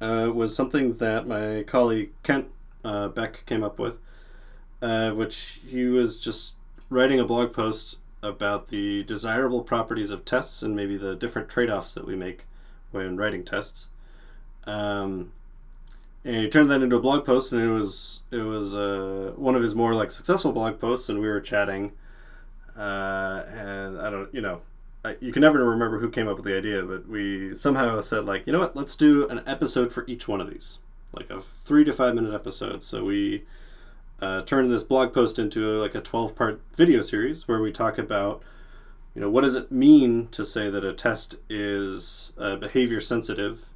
uh, 0.00 0.30
was 0.32 0.56
something 0.56 0.94
that 0.94 1.28
my 1.28 1.62
colleague 1.64 2.12
Kent 2.22 2.46
uh, 2.82 3.08
Beck 3.08 3.44
came 3.44 3.62
up 3.62 3.78
with, 3.78 3.96
uh, 4.80 5.10
which 5.10 5.60
he 5.66 5.84
was 5.84 6.18
just 6.18 6.56
writing 6.88 7.20
a 7.20 7.24
blog 7.24 7.52
post 7.52 7.98
about 8.22 8.68
the 8.68 9.02
desirable 9.04 9.62
properties 9.62 10.10
of 10.10 10.24
tests 10.24 10.62
and 10.62 10.74
maybe 10.74 10.96
the 10.96 11.14
different 11.14 11.50
trade-offs 11.50 11.92
that 11.92 12.06
we 12.06 12.16
make 12.16 12.46
when 12.92 13.18
writing 13.18 13.44
tests. 13.44 13.88
Um, 14.66 15.32
and 16.24 16.36
he 16.36 16.48
turned 16.48 16.70
that 16.70 16.82
into 16.82 16.96
a 16.96 17.00
blog 17.00 17.26
post, 17.26 17.52
and 17.52 17.60
it 17.60 17.70
was 17.70 18.22
it 18.30 18.38
was 18.38 18.74
uh, 18.74 19.32
one 19.36 19.54
of 19.54 19.62
his 19.62 19.74
more 19.74 19.94
like 19.94 20.10
successful 20.10 20.52
blog 20.52 20.80
posts. 20.80 21.08
And 21.08 21.20
we 21.20 21.28
were 21.28 21.40
chatting, 21.40 21.92
uh, 22.76 23.44
and 23.48 24.00
I 24.00 24.08
don't, 24.08 24.32
you 24.34 24.40
know, 24.40 24.62
I, 25.04 25.16
you 25.20 25.32
can 25.32 25.42
never 25.42 25.62
remember 25.62 25.98
who 25.98 26.08
came 26.08 26.26
up 26.26 26.36
with 26.36 26.46
the 26.46 26.56
idea, 26.56 26.82
but 26.82 27.06
we 27.06 27.54
somehow 27.54 28.00
said 28.00 28.24
like, 28.24 28.46
you 28.46 28.54
know 28.54 28.60
what, 28.60 28.74
let's 28.74 28.96
do 28.96 29.28
an 29.28 29.42
episode 29.46 29.92
for 29.92 30.06
each 30.06 30.26
one 30.26 30.40
of 30.40 30.48
these, 30.48 30.78
like 31.12 31.28
a 31.28 31.42
three 31.42 31.84
to 31.84 31.92
five 31.92 32.14
minute 32.14 32.32
episode. 32.32 32.82
So 32.82 33.04
we 33.04 33.44
uh, 34.22 34.40
turned 34.42 34.72
this 34.72 34.82
blog 34.82 35.12
post 35.12 35.38
into 35.38 35.72
a, 35.72 35.74
like 35.78 35.94
a 35.94 36.00
twelve 36.00 36.34
part 36.34 36.62
video 36.74 37.02
series 37.02 37.46
where 37.46 37.60
we 37.60 37.70
talk 37.70 37.98
about, 37.98 38.42
you 39.14 39.20
know, 39.20 39.28
what 39.28 39.44
does 39.44 39.56
it 39.56 39.70
mean 39.70 40.28
to 40.28 40.42
say 40.42 40.70
that 40.70 40.84
a 40.84 40.94
test 40.94 41.36
is 41.50 42.32
uh, 42.38 42.56
behavior 42.56 43.02
sensitive 43.02 43.66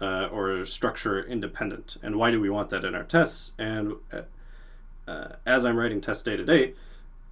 uh, 0.00 0.26
or 0.26 0.64
structure 0.64 1.22
independent, 1.22 1.96
and 2.02 2.16
why 2.16 2.30
do 2.30 2.40
we 2.40 2.50
want 2.50 2.70
that 2.70 2.84
in 2.84 2.94
our 2.94 3.04
tests? 3.04 3.52
And 3.58 3.94
uh, 4.12 4.22
uh, 5.08 5.36
as 5.46 5.64
I'm 5.64 5.76
writing 5.76 6.00
test 6.00 6.24
day 6.24 6.36
to 6.36 6.44
day, 6.44 6.74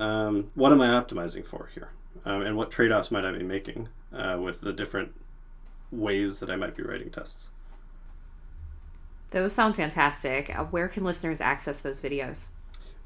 um, 0.01 0.49
what 0.55 0.73
am 0.73 0.81
I 0.81 0.89
optimizing 0.89 1.47
for 1.47 1.71
here? 1.75 1.91
Um, 2.25 2.43
and 2.43 2.57
what 2.57 2.71
trade 2.71 2.93
offs 2.93 3.11
might 3.11 3.25
I 3.25 3.33
be 3.33 3.43
making 3.45 3.89
uh, 4.13 4.39
with 4.41 4.61
the 4.63 4.73
different 4.73 5.13
ways 5.91 6.39
that 6.41 6.51
I 6.51 6.57
might 6.57 6.77
be 6.77 6.83
writing 6.83 7.11
tests? 7.11 7.49
Those 9.31 9.53
sound 9.53 9.77
fantastic. 9.77 10.57
Uh, 10.57 10.65
where 10.65 10.89
can 10.89 11.05
listeners 11.05 11.41
access 11.41 11.81
those 11.81 12.01
videos? 12.01 12.49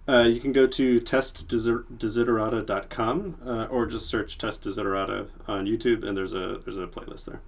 Uh, 0.09 0.23
you 0.23 0.41
can 0.41 0.53
go 0.53 0.67
to 0.67 0.99
testdesiderata.com 1.01 3.37
uh, 3.47 3.67
or 3.67 3.85
just 3.87 4.07
search 4.07 4.39
test 4.39 4.65
desiderata 4.65 5.29
on 5.47 5.67
YouTube, 5.67 6.03
and 6.05 6.17
there's 6.17 6.33
a 6.33 6.59
there's 6.65 6.79
a 6.79 6.87
playlist 6.87 7.27
there. 7.27 7.43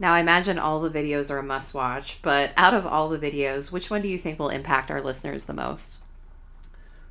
Now, 0.00 0.14
I 0.14 0.20
imagine 0.20 0.58
all 0.58 0.80
the 0.80 0.90
videos 0.90 1.30
are 1.30 1.38
a 1.38 1.42
must 1.42 1.74
watch, 1.74 2.20
but 2.22 2.52
out 2.56 2.72
of 2.72 2.86
all 2.86 3.10
the 3.10 3.18
videos, 3.18 3.70
which 3.70 3.90
one 3.90 4.00
do 4.00 4.08
you 4.08 4.16
think 4.16 4.38
will 4.38 4.48
impact 4.48 4.90
our 4.90 5.02
listeners 5.02 5.44
the 5.44 5.52
most? 5.52 6.00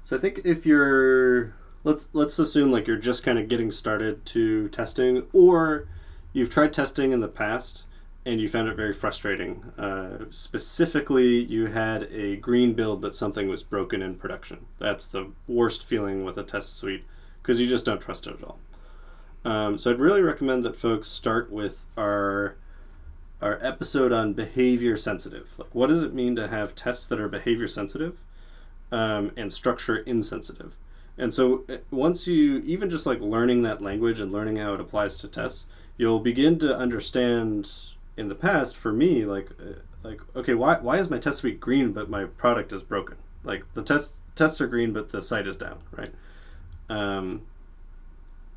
So 0.01 0.17
I 0.17 0.19
think 0.19 0.41
if 0.43 0.65
you're 0.65 1.53
let's 1.83 2.09
let's 2.13 2.39
assume 2.39 2.71
like 2.71 2.87
you're 2.87 2.97
just 2.97 3.23
kind 3.23 3.37
of 3.37 3.47
getting 3.47 3.71
started 3.71 4.25
to 4.25 4.69
testing, 4.69 5.27
or 5.33 5.87
you've 6.33 6.49
tried 6.49 6.73
testing 6.73 7.11
in 7.11 7.19
the 7.19 7.27
past 7.27 7.83
and 8.25 8.41
you 8.41 8.49
found 8.49 8.67
it 8.67 8.75
very 8.75 8.93
frustrating. 8.93 9.63
Uh, 9.77 10.25
specifically, 10.31 11.37
you 11.43 11.67
had 11.67 12.03
a 12.11 12.37
green 12.37 12.73
build, 12.73 13.01
but 13.01 13.15
something 13.15 13.47
was 13.47 13.61
broken 13.61 14.01
in 14.01 14.15
production. 14.15 14.65
That's 14.79 15.05
the 15.05 15.31
worst 15.47 15.85
feeling 15.85 16.25
with 16.25 16.37
a 16.37 16.43
test 16.43 16.75
suite 16.75 17.05
because 17.41 17.61
you 17.61 17.67
just 17.67 17.85
don't 17.85 18.01
trust 18.01 18.25
it 18.25 18.33
at 18.33 18.43
all. 18.43 18.59
Um, 19.45 19.77
so 19.77 19.91
I'd 19.91 19.99
really 19.99 20.21
recommend 20.21 20.65
that 20.65 20.75
folks 20.75 21.07
start 21.07 21.51
with 21.51 21.85
our 21.95 22.57
our 23.41 23.57
episode 23.61 24.11
on 24.11 24.33
behavior 24.33 24.97
sensitive. 24.97 25.53
Like, 25.57 25.73
what 25.73 25.87
does 25.87 26.03
it 26.03 26.13
mean 26.13 26.35
to 26.35 26.47
have 26.47 26.75
tests 26.75 27.05
that 27.05 27.19
are 27.19 27.29
behavior 27.29 27.67
sensitive 27.67 28.19
um, 28.91 29.31
and 29.37 29.51
structure 29.53 29.97
insensitive? 29.97 30.75
And 31.17 31.33
so 31.33 31.65
uh, 31.69 31.77
once 31.91 32.27
you 32.27 32.59
even 32.59 32.89
just 32.89 33.05
like 33.05 33.19
learning 33.19 33.61
that 33.63 33.81
language 33.81 34.19
and 34.19 34.31
learning 34.31 34.57
how 34.57 34.73
it 34.73 34.79
applies 34.79 35.17
to 35.17 35.27
tests, 35.27 35.65
you'll 35.97 36.19
begin 36.19 36.59
to 36.59 36.75
understand. 36.75 37.71
In 38.17 38.27
the 38.27 38.35
past, 38.35 38.75
for 38.75 38.91
me, 38.91 39.23
like 39.23 39.51
uh, 39.51 39.79
like 40.03 40.19
okay, 40.35 40.53
why 40.53 40.75
why 40.75 40.97
is 40.97 41.09
my 41.09 41.17
test 41.17 41.37
suite 41.37 41.61
green 41.61 41.93
but 41.93 42.09
my 42.09 42.25
product 42.25 42.73
is 42.73 42.83
broken? 42.83 43.15
Like 43.45 43.63
the 43.75 43.81
test 43.81 44.15
tests 44.35 44.59
are 44.59 44.67
green 44.67 44.91
but 44.91 45.13
the 45.13 45.21
site 45.21 45.47
is 45.47 45.55
down, 45.55 45.79
right? 45.91 46.11
Um, 46.89 47.43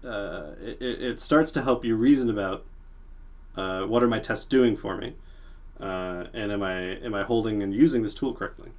uh, 0.05 0.53
it, 0.61 0.83
it 0.83 1.23
starts 1.23 1.53
to 1.53 1.63
help 1.63 1.85
you 1.85 1.95
reason 1.95 2.29
about 2.29 2.65
uh, 3.57 3.83
what 3.83 4.03
are 4.03 4.09
my 4.09 4.19
tests 4.19 4.45
doing 4.47 4.77
for 4.77 4.97
me, 4.97 5.15
uh, 5.81 6.25
and 6.33 6.53
am 6.53 6.63
I 6.63 6.97
am 6.99 7.15
I 7.15 7.23
holding 7.23 7.63
and 7.63 7.75
using 7.75 8.03
this 8.03 8.15
tool 8.15 8.35
correctly? 8.35 8.71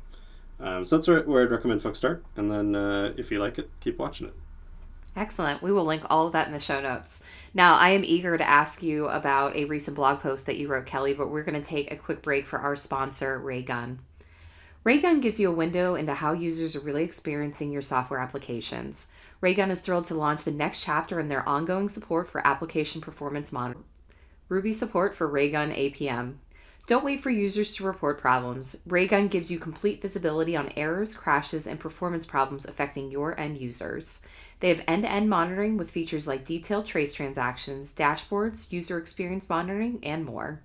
Um, 0.60 0.86
so 0.86 0.98
that's 0.98 1.08
where, 1.08 1.22
where 1.24 1.44
I'd 1.44 1.52
recommend 1.52 1.82
folks 1.82 2.00
start, 2.00 2.24
and 2.36 2.52
then 2.52 2.76
uh, 2.76 3.14
if 3.18 3.32
you 3.32 3.40
like 3.40 3.58
it, 3.58 3.70
keep 3.82 3.98
watching 4.00 4.28
it. 4.28 4.34
Excellent. 5.16 5.62
We 5.62 5.72
will 5.72 5.86
link 5.86 6.04
all 6.10 6.26
of 6.26 6.34
that 6.34 6.48
in 6.48 6.54
the 6.54 6.60
show 6.60 6.82
notes. 6.82 7.22
Now, 7.54 7.76
I 7.76 7.90
am 7.90 8.04
eager 8.04 8.36
to 8.36 8.50
ask 8.50 8.82
you 8.82 9.08
about 9.10 9.56
a 9.56 9.66
recent 9.66 9.96
blog 9.96 10.22
post 10.22 10.48
that 10.48 10.58
you 10.58 10.68
wrote, 10.68 10.88
Kelly, 10.88 11.14
but 11.14 11.30
we're 11.30 11.44
going 11.44 11.62
to 11.62 11.68
take 11.68 11.92
a 11.92 11.98
quick 11.98 12.24
break 12.24 12.48
for 12.48 12.60
our 12.60 12.76
sponsor, 12.76 13.38
Raygun. 13.38 14.00
Raygun 14.84 15.22
gives 15.22 15.40
you 15.40 15.50
a 15.50 15.56
window 15.56 15.96
into 15.96 16.16
how 16.16 16.34
users 16.34 16.76
are 16.76 16.82
really 16.82 17.04
experiencing 17.04 17.72
your 17.72 17.82
software 17.82 18.20
applications. 18.20 19.08
Raygun 19.40 19.72
is 19.72 19.82
thrilled 19.82 20.06
to 20.06 20.16
launch 20.16 20.44
the 20.44 20.52
next 20.52 20.84
chapter 20.84 21.20
in 21.20 21.28
their 21.28 21.48
ongoing 21.48 21.90
support 21.90 22.28
for 22.28 22.46
application 22.46 23.00
performance 23.00 23.52
monitoring. 23.52 23.86
Ruby 24.50 24.72
support 24.72 25.16
for 25.16 25.28
Raygun 25.28 25.72
APM. 25.72 26.36
Don't 26.86 27.06
wait 27.06 27.22
for 27.22 27.30
users 27.30 27.74
to 27.76 27.86
report 27.86 28.20
problems. 28.20 28.76
Raygun 28.86 29.30
gives 29.30 29.50
you 29.50 29.58
complete 29.58 30.02
visibility 30.02 30.58
on 30.58 30.74
errors, 30.76 31.16
crashes, 31.16 31.66
and 31.66 31.80
performance 31.80 32.26
problems 32.26 32.66
affecting 32.66 33.10
your 33.10 33.40
end 33.40 33.58
users. 33.58 34.20
They 34.60 34.68
have 34.68 34.84
end 34.86 35.04
to 35.04 35.12
end 35.12 35.30
monitoring 35.30 35.78
with 35.78 35.92
features 35.92 36.28
like 36.28 36.46
detailed 36.46 36.86
trace 36.86 37.14
transactions, 37.14 37.96
dashboards, 37.96 38.74
user 38.74 38.98
experience 38.98 39.48
monitoring, 39.48 40.00
and 40.04 40.26
more. 40.26 40.62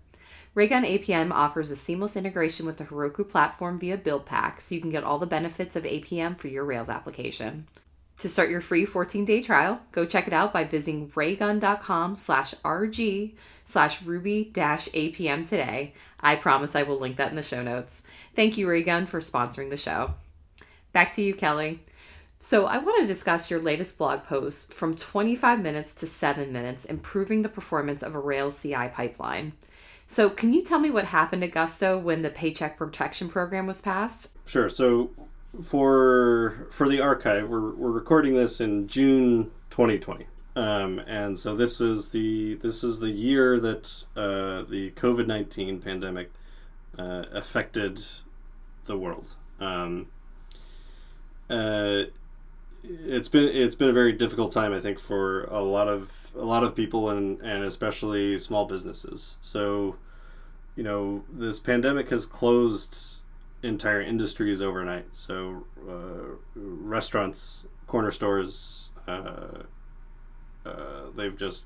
Raygun 0.55 0.83
APM 0.83 1.31
offers 1.31 1.71
a 1.71 1.77
seamless 1.77 2.17
integration 2.17 2.67
with 2.67 2.79
the 2.79 2.85
Heroku 2.85 3.29
platform 3.29 3.79
via 3.79 3.97
BuildPack, 3.97 4.61
so 4.61 4.75
you 4.75 4.81
can 4.81 4.91
get 4.91 5.05
all 5.05 5.21
the 5.21 5.27
benefits 5.27 5.77
of 5.77 5.85
APM 5.85 6.37
for 6.37 6.49
your 6.49 6.65
Rails 6.65 6.89
application. 6.89 7.69
To 8.19 8.29
start 8.29 8.51
your 8.51 8.61
free 8.61 8.85
14-day 8.85 9.43
trial, 9.43 9.81
go 9.93 10.05
check 10.05 10.27
it 10.27 10.33
out 10.33 10.53
by 10.53 10.65
visiting 10.65 11.13
raygun.com 11.15 12.17
slash 12.17 12.53
rg 12.65 13.35
slash 13.65 14.03
ruby 14.03 14.51
dash 14.53 14.89
APM 14.89 15.49
today. 15.49 15.95
I 16.19 16.35
promise 16.35 16.75
I 16.75 16.83
will 16.83 16.99
link 16.99 17.17
that 17.17 17.31
in 17.31 17.37
the 17.37 17.45
show 17.45 17.63
notes. 17.63 18.03
Thank 18.35 18.59
you, 18.59 18.69
Raygun, 18.69 19.07
for 19.07 19.21
sponsoring 19.21 19.71
the 19.71 19.77
show. 19.77 20.15
Back 20.93 21.13
to 21.13 21.23
you, 21.23 21.33
Kelly. 21.33 21.81
So, 22.39 22.67
I 22.67 22.79
want 22.79 23.01
to 23.01 23.07
discuss 23.07 23.51
your 23.51 23.61
latest 23.61 23.99
blog 23.99 24.25
post 24.25 24.73
from 24.75 24.97
25 24.97 25.61
minutes 25.61 25.95
to 25.97 26.07
7 26.07 26.53
minutes, 26.53 26.85
improving 26.85 27.43
the 27.43 27.49
performance 27.49 28.03
of 28.03 28.15
a 28.15 28.21
Rails 28.21 28.61
CI 28.61 28.89
pipeline. 28.93 29.53
So, 30.09 30.31
can 30.31 30.53
you 30.53 30.63
tell 30.63 30.79
me 30.81 30.91
what 30.91 31.05
happened 31.05 31.45
at 31.45 31.53
Gusto 31.53 31.99
when 31.99 32.23
the 32.23 32.31
Paycheck 32.31 32.79
Protection 32.79 33.29
Program 33.29 33.67
was 33.67 33.81
passed? 33.81 34.37
Sure. 34.47 34.69
So, 34.69 35.11
for 35.64 36.67
for 36.71 36.88
the 36.88 37.00
archive, 37.00 37.49
we're, 37.49 37.73
we're 37.75 37.90
recording 37.90 38.35
this 38.35 38.61
in 38.61 38.87
June 38.87 39.50
2020, 39.71 40.26
um, 40.57 40.99
and 41.00 41.38
so 41.38 41.57
this 41.57 41.81
is 41.81 42.11
the 42.11 42.55
this 42.55 42.85
is 42.85 43.00
the 43.00 43.11
year 43.11 43.59
that 43.59 44.05
uh, 44.17 44.62
the 44.69 44.93
COVID 44.97 45.26
19 45.26 45.81
pandemic 45.81 46.31
uh, 46.99 47.25
affected 47.33 48.05
the 48.87 48.97
world. 48.97 49.37
Um, 49.61 50.09
uh, 51.49 52.05
it's 52.83 53.28
been 53.28 53.49
it's 53.49 53.75
been 53.75 53.88
a 53.88 53.95
very 53.95 54.12
difficult 54.12 54.52
time, 54.52 54.73
I 54.73 54.81
think, 54.81 54.99
for 54.99 55.45
a 55.45 55.62
lot 55.62 55.88
of 55.88 56.12
a 56.37 56.45
lot 56.45 56.62
of 56.62 56.76
people 56.76 57.11
and 57.11 57.40
and 57.40 57.64
especially 57.64 58.38
small 58.38 58.67
businesses. 58.67 59.38
So, 59.40 59.97
you 60.76 60.83
know, 60.83 61.25
this 61.33 61.59
pandemic 61.59 62.11
has 62.11 62.26
closed 62.26 63.21
entire 63.62 64.00
industries 64.00 64.62
overnight. 64.62 65.07
So, 65.12 65.65
uh, 65.88 66.37
restaurants, 66.55 67.65
corner 67.87 68.11
stores, 68.11 68.91
uh, 69.07 69.62
uh, 70.65 71.11
they've 71.17 71.37
just 71.37 71.65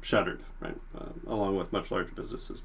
shuttered, 0.00 0.42
right, 0.60 0.76
uh, 0.96 1.10
along 1.26 1.56
with 1.56 1.72
much 1.72 1.90
larger 1.90 2.12
businesses. 2.12 2.62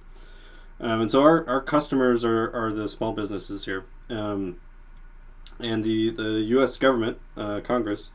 Um, 0.80 1.02
and 1.02 1.12
so 1.12 1.22
our, 1.22 1.48
our 1.48 1.62
customers 1.62 2.26
are, 2.26 2.52
are 2.52 2.72
the 2.72 2.88
small 2.88 3.14
businesses 3.14 3.66
here. 3.66 3.86
Um, 4.10 4.60
and 5.60 5.84
the, 5.84 6.10
the 6.10 6.42
U.S. 6.48 6.78
government, 6.78 7.20
uh, 7.38 7.60
Congress, 7.64 8.10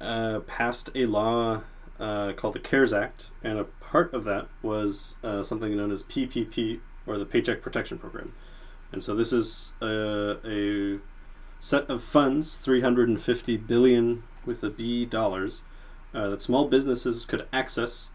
passed 0.00 0.90
a 0.94 1.06
law 1.06 1.62
called 1.98 2.54
the 2.54 2.60
CARES 2.60 2.92
Act, 2.92 3.30
and 3.42 3.58
a 3.58 3.64
part 3.64 4.12
of 4.12 4.24
that 4.24 4.48
was 4.62 5.16
something 5.42 5.76
known 5.76 5.92
as 5.92 6.02
PPP, 6.02 6.80
or 7.06 7.18
the 7.18 7.24
Paycheck 7.24 7.62
Protection 7.62 7.98
Program. 7.98 8.32
And 8.94 9.02
so 9.02 9.16
this 9.16 9.32
is 9.32 9.72
a, 9.82 10.36
a 10.46 11.00
set 11.58 11.90
of 11.90 12.00
funds, 12.00 12.54
350 12.54 13.56
billion 13.56 14.22
with 14.46 14.62
a 14.62 14.70
B 14.70 15.04
dollars, 15.04 15.62
uh, 16.14 16.28
that 16.28 16.40
small 16.40 16.68
businesses 16.68 17.26
could 17.26 17.44
access. 17.52 18.10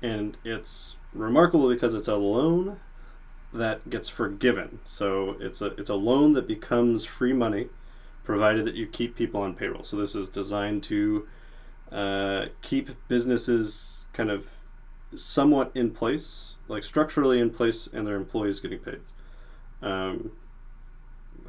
And 0.00 0.38
it's 0.42 0.96
remarkable 1.12 1.68
because 1.68 1.92
it's 1.92 2.08
a 2.08 2.16
loan 2.16 2.80
that 3.52 3.90
gets 3.90 4.08
forgiven. 4.08 4.78
So 4.86 5.36
it's 5.38 5.60
a 5.60 5.66
it's 5.74 5.90
a 5.90 5.96
loan 5.96 6.32
that 6.32 6.48
becomes 6.48 7.04
free 7.04 7.34
money, 7.34 7.68
provided 8.24 8.64
that 8.64 8.74
you 8.74 8.86
keep 8.86 9.14
people 9.14 9.42
on 9.42 9.52
payroll. 9.52 9.84
So 9.84 9.98
this 9.98 10.14
is 10.14 10.30
designed 10.30 10.82
to 10.84 11.28
uh, 11.92 12.46
keep 12.62 12.88
businesses 13.06 14.04
kind 14.14 14.30
of 14.30 14.48
somewhat 15.14 15.72
in 15.74 15.90
place, 15.90 16.56
like 16.68 16.84
structurally 16.84 17.38
in 17.38 17.50
place, 17.50 17.86
and 17.92 18.06
their 18.06 18.16
employees 18.16 18.60
getting 18.60 18.78
paid. 18.78 19.00
Um, 19.82 20.32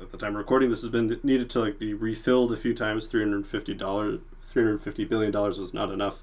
at 0.02 0.12
the 0.12 0.18
time 0.18 0.34
of 0.34 0.38
recording, 0.38 0.70
this 0.70 0.82
has 0.82 0.92
been 0.92 1.20
needed 1.24 1.50
to 1.52 1.60
like 1.60 1.80
be 1.80 1.94
refilled 1.94 2.52
a 2.52 2.58
few 2.58 2.74
times. 2.74 3.06
Three 3.06 3.22
hundred 3.22 3.46
fifty 3.46 3.74
dollars, 3.74 4.20
three 4.48 4.64
hundred 4.64 4.82
fifty 4.82 5.06
billion 5.06 5.32
dollars 5.32 5.60
was 5.60 5.74
not 5.74 5.92
enough. 5.92 6.18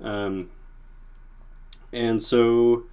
Um, 0.00 0.50
and 1.92 2.22
so 2.22 2.84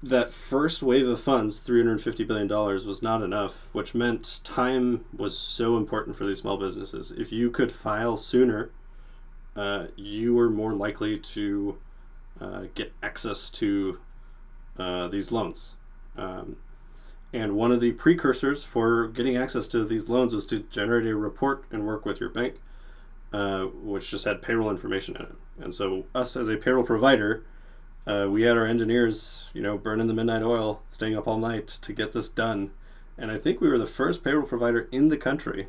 that 0.00 0.32
first 0.32 0.82
wave 0.82 1.08
of 1.08 1.20
funds, 1.20 1.58
three 1.58 1.80
hundred 1.80 2.00
fifty 2.02 2.22
billion 2.22 2.46
dollars, 2.46 2.86
was 2.86 3.02
not 3.02 3.20
enough, 3.22 3.68
which 3.72 3.94
meant 3.94 4.40
time 4.44 5.04
was 5.16 5.36
so 5.36 5.76
important 5.76 6.16
for 6.16 6.24
these 6.24 6.38
small 6.38 6.56
businesses. 6.56 7.10
If 7.10 7.32
you 7.32 7.50
could 7.50 7.72
file 7.72 8.16
sooner, 8.16 8.70
uh, 9.56 9.86
you 9.96 10.34
were 10.34 10.48
more 10.48 10.72
likely 10.72 11.18
to 11.18 11.78
uh, 12.40 12.62
get 12.76 12.92
access 13.02 13.50
to 13.50 13.98
uh, 14.78 15.08
these 15.08 15.32
loans. 15.32 15.72
Um, 16.16 16.56
and 17.32 17.56
one 17.56 17.72
of 17.72 17.80
the 17.80 17.92
precursors 17.92 18.64
for 18.64 19.08
getting 19.08 19.36
access 19.36 19.68
to 19.68 19.84
these 19.84 20.08
loans 20.08 20.32
was 20.32 20.46
to 20.46 20.60
generate 20.60 21.06
a 21.06 21.14
report 21.16 21.64
and 21.70 21.86
work 21.86 22.06
with 22.06 22.20
your 22.20 22.30
bank, 22.30 22.54
uh, 23.32 23.64
which 23.64 24.10
just 24.10 24.24
had 24.24 24.40
payroll 24.40 24.70
information 24.70 25.16
in 25.16 25.22
it. 25.22 25.34
And 25.60 25.74
so, 25.74 26.06
us 26.14 26.36
as 26.36 26.48
a 26.48 26.56
payroll 26.56 26.84
provider, 26.84 27.44
uh, 28.06 28.26
we 28.30 28.42
had 28.42 28.56
our 28.56 28.66
engineers, 28.66 29.48
you 29.52 29.60
know, 29.60 29.76
burning 29.76 30.06
the 30.06 30.14
midnight 30.14 30.42
oil, 30.42 30.82
staying 30.88 31.16
up 31.16 31.28
all 31.28 31.38
night 31.38 31.66
to 31.66 31.92
get 31.92 32.12
this 32.12 32.30
done. 32.30 32.70
And 33.18 33.30
I 33.30 33.36
think 33.36 33.60
we 33.60 33.68
were 33.68 33.78
the 33.78 33.86
first 33.86 34.24
payroll 34.24 34.46
provider 34.46 34.88
in 34.90 35.08
the 35.08 35.18
country 35.18 35.68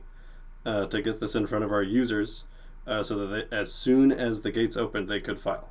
uh, 0.66 0.86
to 0.86 1.02
get 1.02 1.20
this 1.20 1.36
in 1.36 1.48
front 1.48 1.66
of 1.66 1.72
our 1.72 1.84
users 1.84 2.46
uh, 2.88 3.04
so 3.04 3.18
that 3.18 3.50
they, 3.50 3.56
as 3.56 3.74
soon 3.74 4.12
as 4.12 4.42
the 4.44 4.52
gates 4.52 4.78
opened, 4.78 5.10
they 5.10 5.20
could 5.20 5.40
file. 5.40 5.70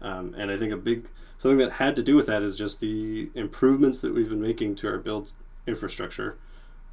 Um, 0.00 0.34
and 0.36 0.50
I 0.50 0.56
think 0.56 0.72
a 0.72 0.76
big 0.76 1.08
something 1.38 1.58
that 1.58 1.72
had 1.72 1.96
to 1.96 2.02
do 2.02 2.16
with 2.16 2.26
that 2.26 2.42
is 2.42 2.56
just 2.56 2.80
the 2.80 3.30
improvements 3.34 3.98
that 3.98 4.14
we've 4.14 4.28
been 4.28 4.40
making 4.40 4.74
to 4.76 4.88
our 4.88 4.98
build 4.98 5.32
infrastructure. 5.66 6.36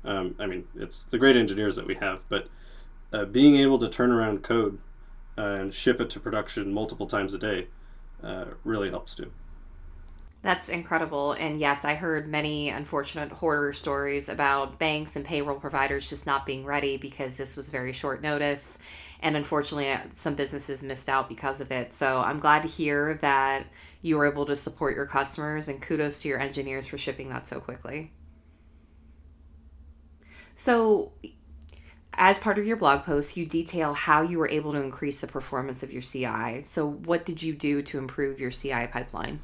Um, 0.04 0.36
I 0.40 0.46
mean, 0.46 0.66
it's 0.76 1.02
the 1.02 1.18
great 1.18 1.36
engineers 1.36 1.76
that 1.76 1.88
we 1.88 1.96
have, 1.96 2.20
but 2.30 2.48
uh, 3.12 3.26
being 3.26 3.56
able 3.56 3.80
to 3.80 3.88
turn 3.88 4.12
around 4.12 4.44
code 4.44 4.78
uh, 5.38 5.42
and 5.42 5.74
ship 5.74 6.00
it 6.00 6.10
to 6.12 6.20
production 6.20 6.72
multiple 6.74 7.08
times 7.08 7.34
a 7.34 7.40
day 7.40 7.68
uh, 8.24 8.46
really 8.64 8.90
helps 8.90 9.16
too. 9.16 9.32
That's 10.46 10.70
incredible. 10.70 11.32
And 11.32 11.60
yes, 11.60 11.86
I 11.86 11.96
heard 11.96 12.28
many 12.28 12.70
unfortunate 12.70 13.32
horror 13.32 13.74
stories 13.74 14.30
about 14.30 14.78
banks 14.78 15.16
and 15.16 15.26
payroll 15.26 15.60
providers 15.60 16.08
just 16.08 16.28
not 16.28 16.46
being 16.46 16.66
ready 16.66 16.98
because 16.98 17.36
this 17.36 17.58
was 17.58 17.68
very 17.68 17.92
short 17.92 18.22
notice. 18.22 18.78
And 19.22 19.36
unfortunately, 19.36 19.92
uh, 19.92 20.02
some 20.12 20.36
businesses 20.36 20.84
missed 20.84 21.10
out 21.10 21.30
because 21.30 21.62
of 21.62 21.72
it. 21.72 21.94
So 21.94 22.20
I'm 22.20 22.40
glad 22.40 22.62
to 22.62 22.68
hear 22.68 23.16
that 23.16 23.66
you 24.04 24.20
were 24.20 24.28
able 24.28 24.46
to 24.46 24.56
support 24.56 24.96
your 24.96 25.08
customers 25.08 25.68
and 25.68 25.82
kudos 25.82 26.22
to 26.22 26.28
your 26.28 26.40
engineers 26.40 26.86
for 26.86 27.00
shipping 27.00 27.30
that 27.30 27.48
so 27.48 27.60
quickly. 27.60 28.12
So, 30.54 31.14
as 32.14 32.38
part 32.38 32.60
of 32.60 32.68
your 32.68 32.78
blog 32.78 33.04
post, 33.04 33.36
you 33.36 33.48
detail 33.48 33.96
how 33.96 34.22
you 34.22 34.38
were 34.38 34.48
able 34.48 34.74
to 34.74 34.80
increase 34.80 35.22
the 35.22 35.28
performance 35.28 35.82
of 35.82 35.92
your 35.92 36.04
CI. 36.04 36.62
So, 36.62 36.88
what 36.88 37.26
did 37.26 37.42
you 37.42 37.56
do 37.56 37.82
to 37.82 37.98
improve 37.98 38.40
your 38.40 38.52
CI 38.52 38.86
pipeline? 38.86 39.40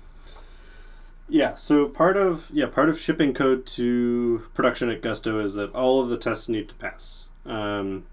Yeah, 1.31 1.55
so 1.55 1.87
part 1.87 2.17
of 2.17 2.51
yeah 2.53 2.65
part 2.65 2.89
of 2.89 2.99
shipping 2.99 3.33
code 3.33 3.65
to 3.67 4.43
production 4.53 4.89
at 4.89 5.01
Gusto 5.01 5.39
is 5.39 5.53
that 5.53 5.73
all 5.73 6.01
of 6.01 6.09
the 6.09 6.17
tests 6.17 6.49
need 6.49 6.67
to 6.67 6.75
pass, 6.75 7.23
um, 7.45 8.05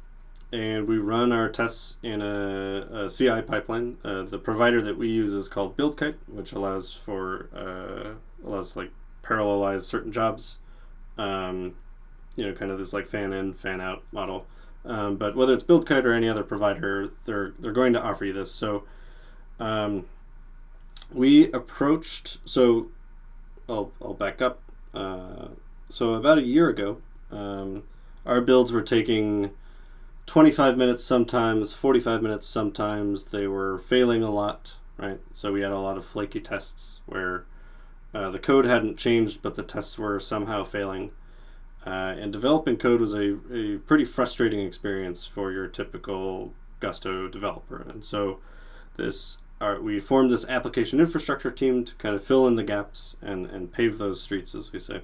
and 0.53 0.87
we 0.87 0.99
run 0.99 1.33
our 1.33 1.49
tests 1.49 1.97
in 2.01 2.23
a, 2.23 3.07
a 3.07 3.11
CI 3.11 3.43
pipeline. 3.43 3.97
Uh, 4.05 4.23
the 4.23 4.39
provider 4.39 4.81
that 4.83 4.97
we 4.97 5.09
use 5.09 5.33
is 5.35 5.49
called 5.49 5.77
BuildKite, 5.77 6.15
which 6.29 6.53
allows 6.53 6.95
for 6.95 7.49
uh, 7.53 8.47
allows 8.49 8.77
like 8.77 8.93
parallelize 9.25 9.83
certain 9.83 10.13
jobs. 10.13 10.59
Um, 11.19 11.75
you 12.37 12.47
know, 12.47 12.55
kind 12.55 12.71
of 12.71 12.79
this 12.79 12.93
like 12.93 13.09
fan 13.09 13.33
in, 13.33 13.53
fan 13.53 13.81
out 13.81 14.05
model. 14.13 14.47
Um, 14.85 15.17
but 15.17 15.35
whether 15.35 15.55
it's 15.55 15.65
BuildKite 15.65 16.05
or 16.05 16.13
any 16.13 16.29
other 16.29 16.45
provider, 16.45 17.11
they're 17.25 17.53
they're 17.59 17.73
going 17.73 17.95
to 17.95 18.01
offer 18.01 18.27
you 18.27 18.33
this. 18.33 18.53
So 18.53 18.85
um, 19.59 20.07
we 21.13 21.51
approached. 21.51 22.39
So 22.49 22.91
I'll 23.69 23.93
I'll 24.03 24.15
back 24.15 24.41
up. 24.41 24.61
Uh, 24.95 25.49
so 25.89 26.15
about 26.15 26.39
a 26.39 26.43
year 26.43 26.69
ago, 26.69 26.99
um, 27.31 27.85
our 28.27 28.41
builds 28.41 28.73
were 28.73 28.83
taking 28.83 29.51
25 30.27 30.77
minutes 30.77 31.05
sometimes, 31.05 31.73
45 31.73 32.23
minutes 32.23 32.47
sometimes. 32.47 33.27
They 33.27 33.47
were 33.47 33.79
failing 33.79 34.23
a 34.23 34.31
lot, 34.31 34.77
right? 34.97 35.21
So 35.33 35.53
we 35.53 35.63
had 35.63 35.73
a 35.73 35.79
lot 35.79 35.97
of 35.97 36.05
flaky 36.05 36.41
tests 36.41 37.01
where 37.07 37.45
uh, 38.15 38.31
the 38.31 38.39
code 38.39 38.65
hadn't 38.65 38.97
changed, 38.97 39.41
but 39.43 39.55
the 39.57 39.63
tests 39.63 39.99
were 39.99 40.21
somehow 40.21 40.65
failing. 40.65 41.13
Uh, 41.87 42.15
and 42.19 42.33
developing 42.33 42.77
code 42.77 43.01
was 43.01 43.15
a, 43.15 43.39
a 43.53 43.79
pretty 43.87 44.05
frustrating 44.05 44.61
experience 44.61 45.25
for 45.27 45.53
your 45.53 45.67
typical 45.67 46.53
Gusto 46.81 47.29
developer. 47.29 47.87
And 47.89 48.05
so 48.05 48.41
this 48.97 49.39
our, 49.61 49.81
we 49.81 50.01
formed 50.01 50.31
this 50.31 50.49
application 50.49 51.01
infrastructure 51.01 51.51
team 51.51 51.85
to 51.85 51.95
kind 51.97 52.15
of 52.15 52.23
fill 52.23 52.47
in 52.47 52.57
the 52.57 52.63
gaps 52.63 53.17
and, 53.21 53.47
and 53.47 53.73
pave 53.73 53.99
those 53.99 54.21
streets, 54.23 54.55
as 54.55 54.73
we 54.73 54.79
say. 54.79 55.03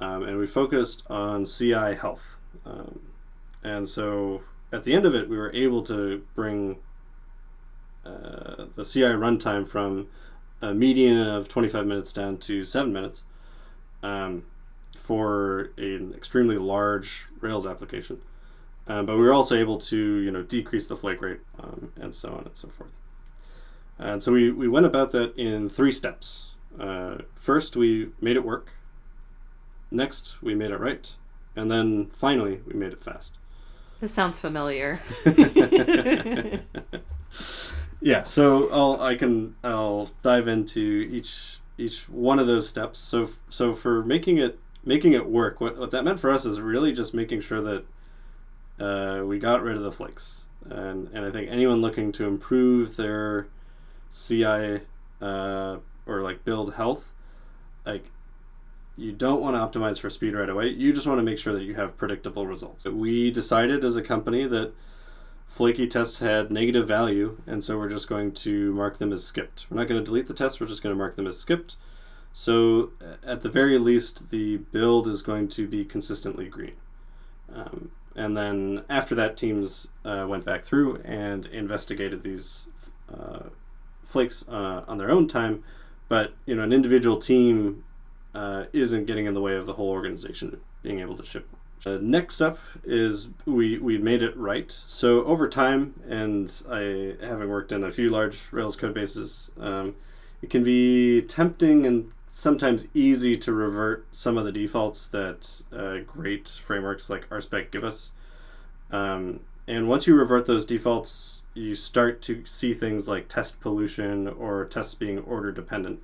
Um, 0.00 0.22
and 0.22 0.38
we 0.38 0.46
focused 0.46 1.04
on 1.08 1.44
CI 1.44 1.94
health. 1.94 2.38
Um, 2.64 3.00
and 3.62 3.88
so 3.88 4.42
at 4.72 4.84
the 4.84 4.94
end 4.94 5.06
of 5.06 5.14
it, 5.14 5.28
we 5.28 5.36
were 5.36 5.52
able 5.54 5.82
to 5.84 6.24
bring 6.34 6.76
uh, 8.04 8.66
the 8.74 8.84
CI 8.84 9.00
runtime 9.00 9.66
from 9.66 10.08
a 10.60 10.74
median 10.74 11.18
of 11.18 11.48
25 11.48 11.86
minutes 11.86 12.12
down 12.12 12.38
to 12.38 12.64
seven 12.64 12.92
minutes. 12.92 13.22
Um, 14.02 14.44
for 15.06 15.70
an 15.76 16.12
extremely 16.16 16.58
large 16.58 17.26
Rails 17.40 17.66
application. 17.66 18.20
Um, 18.88 19.06
but 19.06 19.16
we 19.16 19.22
were 19.22 19.32
also 19.32 19.56
able 19.56 19.78
to, 19.78 19.96
you 19.96 20.30
know, 20.30 20.42
decrease 20.42 20.86
the 20.86 20.96
flake 20.96 21.20
rate 21.20 21.40
um, 21.60 21.92
and 21.96 22.14
so 22.14 22.30
on 22.30 22.44
and 22.44 22.56
so 22.56 22.68
forth. 22.68 22.92
And 23.98 24.22
so 24.22 24.32
we, 24.32 24.50
we 24.50 24.68
went 24.68 24.86
about 24.86 25.12
that 25.12 25.36
in 25.36 25.68
three 25.68 25.92
steps. 25.92 26.50
Uh, 26.78 27.18
first, 27.34 27.76
we 27.76 28.10
made 28.20 28.36
it 28.36 28.44
work. 28.44 28.70
Next, 29.90 30.42
we 30.42 30.54
made 30.54 30.70
it 30.70 30.78
right. 30.78 31.14
And 31.54 31.70
then 31.70 32.10
finally, 32.14 32.60
we 32.66 32.74
made 32.74 32.92
it 32.92 33.02
fast. 33.02 33.38
This 34.00 34.12
sounds 34.12 34.38
familiar. 34.38 35.00
yeah, 38.02 38.24
so 38.24 38.68
I'll 38.70 39.00
I 39.00 39.14
can 39.14 39.56
I'll 39.64 40.10
dive 40.20 40.48
into 40.48 41.08
each 41.10 41.60
each 41.78 42.06
one 42.10 42.38
of 42.38 42.46
those 42.46 42.68
steps. 42.68 42.98
So 42.98 43.30
so 43.48 43.72
for 43.72 44.04
making 44.04 44.36
it 44.36 44.58
making 44.86 45.12
it 45.12 45.28
work. 45.28 45.60
What, 45.60 45.76
what 45.76 45.90
that 45.90 46.04
meant 46.04 46.20
for 46.20 46.30
us 46.30 46.46
is 46.46 46.60
really 46.60 46.92
just 46.92 47.12
making 47.12 47.40
sure 47.40 47.60
that 47.60 47.84
uh, 48.82 49.24
we 49.24 49.38
got 49.38 49.62
rid 49.62 49.76
of 49.76 49.82
the 49.82 49.92
flakes. 49.92 50.46
And, 50.64 51.08
and 51.12 51.24
I 51.24 51.30
think 51.30 51.50
anyone 51.50 51.82
looking 51.82 52.12
to 52.12 52.26
improve 52.26 52.96
their 52.96 53.48
CI 54.10 54.80
uh, 55.20 55.78
or 56.06 56.22
like 56.22 56.44
build 56.44 56.74
health, 56.74 57.12
like 57.84 58.04
you 58.96 59.12
don't 59.12 59.42
want 59.42 59.54
to 59.54 59.78
optimize 59.78 60.00
for 60.00 60.08
speed 60.10 60.34
right 60.34 60.48
away. 60.48 60.68
You 60.68 60.92
just 60.92 61.06
want 61.06 61.18
to 61.18 61.22
make 61.22 61.38
sure 61.38 61.52
that 61.52 61.62
you 61.62 61.74
have 61.74 61.96
predictable 61.96 62.46
results. 62.46 62.86
We 62.86 63.30
decided 63.30 63.84
as 63.84 63.96
a 63.96 64.02
company 64.02 64.46
that 64.46 64.72
flaky 65.46 65.86
tests 65.86 66.18
had 66.18 66.50
negative 66.50 66.88
value, 66.88 67.40
and 67.46 67.62
so 67.62 67.76
we're 67.78 67.90
just 67.90 68.08
going 68.08 68.32
to 68.32 68.72
mark 68.72 68.98
them 68.98 69.12
as 69.12 69.24
skipped. 69.24 69.66
We're 69.70 69.78
not 69.78 69.88
going 69.88 70.00
to 70.00 70.04
delete 70.04 70.28
the 70.28 70.34
tests, 70.34 70.60
we're 70.60 70.66
just 70.66 70.82
going 70.82 70.94
to 70.94 70.98
mark 70.98 71.16
them 71.16 71.26
as 71.26 71.38
skipped 71.38 71.76
so 72.38 72.90
at 73.24 73.40
the 73.40 73.48
very 73.48 73.78
least, 73.78 74.28
the 74.28 74.58
build 74.58 75.08
is 75.08 75.22
going 75.22 75.48
to 75.48 75.66
be 75.66 75.86
consistently 75.86 76.48
green. 76.48 76.74
Um, 77.50 77.92
and 78.14 78.36
then 78.36 78.84
after 78.90 79.14
that, 79.14 79.38
teams 79.38 79.88
uh, 80.04 80.26
went 80.28 80.44
back 80.44 80.62
through 80.62 80.96
and 80.96 81.46
investigated 81.46 82.22
these 82.22 82.66
flakes 84.16 84.48
uh, 84.48 84.82
on 84.88 84.96
their 84.96 85.10
own 85.10 85.28
time. 85.28 85.62
But 86.08 86.32
you 86.46 86.54
know, 86.54 86.62
an 86.62 86.72
individual 86.72 87.18
team 87.18 87.84
uh, 88.34 88.64
isn't 88.72 89.04
getting 89.04 89.26
in 89.26 89.34
the 89.34 89.42
way 89.42 89.56
of 89.56 89.66
the 89.66 89.74
whole 89.74 89.90
organization 89.90 90.58
being 90.82 91.00
able 91.00 91.16
to 91.18 91.24
ship. 91.24 91.46
Uh, 91.84 91.98
next 92.00 92.40
up 92.40 92.58
is 92.84 93.28
we 93.44 93.78
we 93.78 93.98
made 93.98 94.22
it 94.22 94.34
right. 94.34 94.72
So 94.86 95.22
over 95.24 95.48
time, 95.48 96.00
and 96.08 96.50
I 96.70 97.14
having 97.20 97.50
worked 97.50 97.72
in 97.72 97.84
a 97.84 97.92
few 97.92 98.08
large 98.08 98.50
Rails 98.52 98.74
code 98.74 98.94
bases, 98.94 99.50
um, 99.60 99.94
it 100.40 100.48
can 100.48 100.64
be 100.64 101.20
tempting 101.20 101.84
and 101.86 102.10
sometimes 102.30 102.88
easy 102.94 103.36
to 103.36 103.52
revert 103.52 104.06
some 104.12 104.38
of 104.38 104.46
the 104.46 104.52
defaults 104.52 105.06
that 105.08 105.62
uh, 105.72 105.98
great 106.06 106.48
frameworks 106.48 107.10
like 107.10 107.28
RSpec 107.28 107.70
give 107.70 107.84
us. 107.84 108.12
Um, 108.90 109.40
and 109.68 109.88
once 109.88 110.06
you 110.06 110.14
revert 110.14 110.46
those 110.46 110.64
defaults, 110.64 111.42
you 111.56 111.74
start 111.74 112.20
to 112.22 112.44
see 112.44 112.74
things 112.74 113.08
like 113.08 113.28
test 113.28 113.60
pollution 113.60 114.28
or 114.28 114.64
tests 114.64 114.94
being 114.94 115.18
order 115.20 115.50
dependent. 115.50 116.02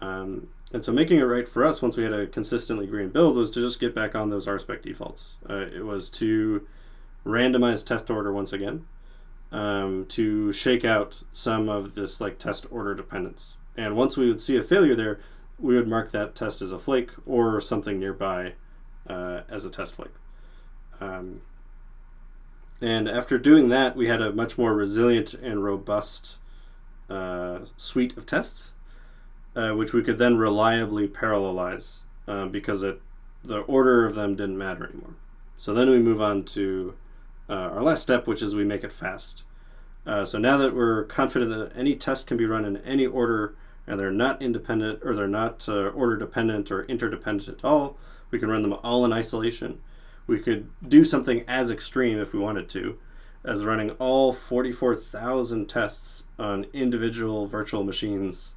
Um, 0.00 0.48
and 0.72 0.84
so 0.84 0.92
making 0.92 1.18
it 1.18 1.24
right 1.24 1.48
for 1.48 1.64
us 1.64 1.80
once 1.80 1.96
we 1.96 2.04
had 2.04 2.12
a 2.12 2.26
consistently 2.26 2.86
green 2.86 3.08
build 3.08 3.36
was 3.36 3.50
to 3.52 3.60
just 3.60 3.80
get 3.80 3.94
back 3.94 4.14
on 4.14 4.28
those 4.28 4.46
RSpec 4.46 4.82
defaults. 4.82 5.38
Uh, 5.48 5.66
it 5.74 5.84
was 5.84 6.10
to 6.10 6.66
randomize 7.24 7.84
test 7.84 8.10
order 8.10 8.32
once 8.32 8.52
again, 8.52 8.86
um, 9.50 10.04
to 10.10 10.52
shake 10.52 10.84
out 10.84 11.22
some 11.32 11.68
of 11.68 11.94
this 11.94 12.20
like 12.20 12.38
test 12.38 12.66
order 12.70 12.94
dependence. 12.94 13.56
And 13.76 13.96
once 13.96 14.16
we 14.16 14.28
would 14.28 14.40
see 14.40 14.56
a 14.56 14.62
failure 14.62 14.94
there, 14.94 15.18
we 15.58 15.74
would 15.74 15.88
mark 15.88 16.10
that 16.10 16.34
test 16.34 16.60
as 16.60 16.72
a 16.72 16.78
flake 16.78 17.10
or 17.26 17.60
something 17.60 17.98
nearby 17.98 18.52
uh, 19.08 19.40
as 19.48 19.64
a 19.64 19.70
test 19.70 19.94
flake. 19.94 20.14
Um, 21.00 21.40
and 22.80 23.08
after 23.08 23.38
doing 23.38 23.68
that, 23.68 23.96
we 23.96 24.08
had 24.08 24.22
a 24.22 24.32
much 24.32 24.56
more 24.56 24.74
resilient 24.74 25.34
and 25.34 25.64
robust 25.64 26.38
uh, 27.10 27.60
suite 27.76 28.16
of 28.16 28.26
tests, 28.26 28.74
uh, 29.56 29.70
which 29.70 29.92
we 29.92 30.02
could 30.02 30.18
then 30.18 30.36
reliably 30.36 31.08
parallelize 31.08 32.00
um, 32.26 32.50
because 32.50 32.82
it, 32.82 33.00
the 33.42 33.60
order 33.60 34.04
of 34.04 34.14
them 34.14 34.36
didn't 34.36 34.58
matter 34.58 34.88
anymore. 34.88 35.14
So 35.56 35.74
then 35.74 35.90
we 35.90 35.98
move 35.98 36.20
on 36.20 36.44
to 36.44 36.94
uh, 37.48 37.52
our 37.52 37.82
last 37.82 38.02
step, 38.02 38.26
which 38.26 38.42
is 38.42 38.54
we 38.54 38.64
make 38.64 38.84
it 38.84 38.92
fast. 38.92 39.42
Uh, 40.06 40.24
so 40.24 40.38
now 40.38 40.56
that 40.56 40.74
we're 40.74 41.04
confident 41.04 41.50
that 41.50 41.76
any 41.76 41.94
test 41.94 42.26
can 42.26 42.36
be 42.36 42.46
run 42.46 42.64
in 42.64 42.76
any 42.78 43.06
order 43.06 43.54
and 43.86 43.98
they're 43.98 44.10
not 44.10 44.40
independent 44.40 45.00
or 45.02 45.14
they're 45.14 45.26
not 45.26 45.68
uh, 45.68 45.88
order 45.88 46.16
dependent 46.16 46.70
or 46.70 46.84
interdependent 46.84 47.48
at 47.48 47.64
all, 47.64 47.96
we 48.30 48.38
can 48.38 48.50
run 48.50 48.62
them 48.62 48.76
all 48.84 49.04
in 49.04 49.12
isolation. 49.12 49.80
We 50.28 50.38
could 50.38 50.70
do 50.86 51.02
something 51.02 51.44
as 51.48 51.70
extreme 51.70 52.20
if 52.20 52.32
we 52.32 52.38
wanted 52.38 52.68
to, 52.70 52.98
as 53.44 53.64
running 53.64 53.90
all 53.92 54.32
44,000 54.32 55.68
tests 55.68 56.24
on 56.38 56.66
individual 56.72 57.46
virtual 57.46 57.82
machines 57.82 58.54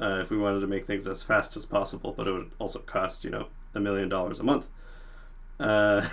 uh, 0.00 0.18
if 0.20 0.30
we 0.30 0.38
wanted 0.38 0.60
to 0.60 0.66
make 0.66 0.86
things 0.86 1.06
as 1.06 1.22
fast 1.22 1.56
as 1.56 1.66
possible, 1.66 2.12
but 2.16 2.26
it 2.26 2.32
would 2.32 2.50
also 2.58 2.78
cost, 2.80 3.22
you 3.22 3.30
know, 3.30 3.48
a 3.74 3.80
million 3.80 4.08
dollars 4.08 4.40
a 4.40 4.42
month. 4.42 4.66
Uh, 5.60 6.08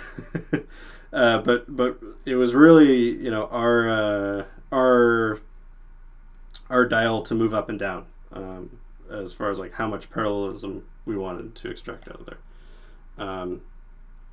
uh, 1.12 1.38
but 1.38 1.74
but 1.74 1.98
it 2.26 2.34
was 2.34 2.54
really 2.54 3.08
you 3.08 3.30
know 3.30 3.46
our 3.46 3.88
uh, 3.88 4.44
our 4.70 5.40
our 6.68 6.84
dial 6.84 7.22
to 7.22 7.34
move 7.34 7.54
up 7.54 7.70
and 7.70 7.78
down 7.78 8.04
um, 8.30 8.78
as 9.10 9.32
far 9.32 9.50
as 9.50 9.58
like 9.58 9.72
how 9.74 9.88
much 9.88 10.10
parallelism 10.10 10.84
we 11.06 11.16
wanted 11.16 11.54
to 11.54 11.70
extract 11.70 12.06
out 12.08 12.20
of 12.20 12.26
there. 12.26 12.38
Um, 13.26 13.62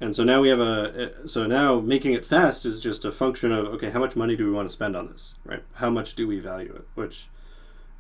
and 0.02 0.16
so 0.16 0.24
now 0.24 0.42
we 0.42 0.50
have 0.50 0.60
a 0.60 1.28
so 1.28 1.46
now 1.46 1.80
making 1.80 2.14
it 2.14 2.26
fast 2.26 2.66
is 2.66 2.80
just 2.80 3.06
a 3.06 3.12
function 3.12 3.52
of 3.52 3.66
okay 3.68 3.90
how 3.90 4.00
much 4.00 4.16
money 4.16 4.36
do 4.36 4.46
we 4.46 4.52
want 4.52 4.68
to 4.68 4.74
spend 4.74 4.96
on 4.96 5.08
this 5.08 5.36
right? 5.46 5.64
How 5.76 5.90
much 5.90 6.16
do 6.16 6.28
we 6.28 6.40
value 6.40 6.74
it? 6.74 6.88
Which 6.96 7.28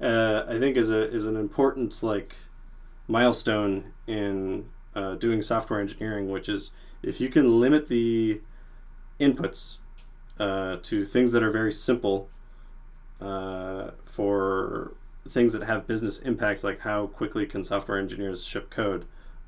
uh, 0.01 0.43
I 0.47 0.59
think 0.59 0.77
is 0.77 0.89
a 0.89 1.09
is 1.11 1.25
an 1.25 1.35
important 1.35 2.01
like 2.03 2.35
milestone 3.07 3.93
in 4.07 4.69
uh, 4.95 5.15
doing 5.15 5.41
software 5.41 5.79
engineering 5.79 6.29
which 6.29 6.49
is 6.49 6.71
if 7.03 7.21
you 7.21 7.29
can 7.29 7.59
limit 7.59 7.87
the 7.87 8.41
inputs 9.19 9.77
uh, 10.39 10.77
to 10.83 11.05
things 11.05 11.31
that 11.31 11.43
are 11.43 11.51
very 11.51 11.71
simple 11.71 12.29
uh, 13.21 13.91
for 14.05 14.95
things 15.29 15.53
that 15.53 15.63
have 15.63 15.87
business 15.87 16.19
impact, 16.19 16.63
like 16.63 16.81
how 16.81 17.07
quickly 17.07 17.45
can 17.45 17.63
software 17.63 17.97
engineers 17.97 18.43
ship 18.43 18.69
code, 18.69 19.05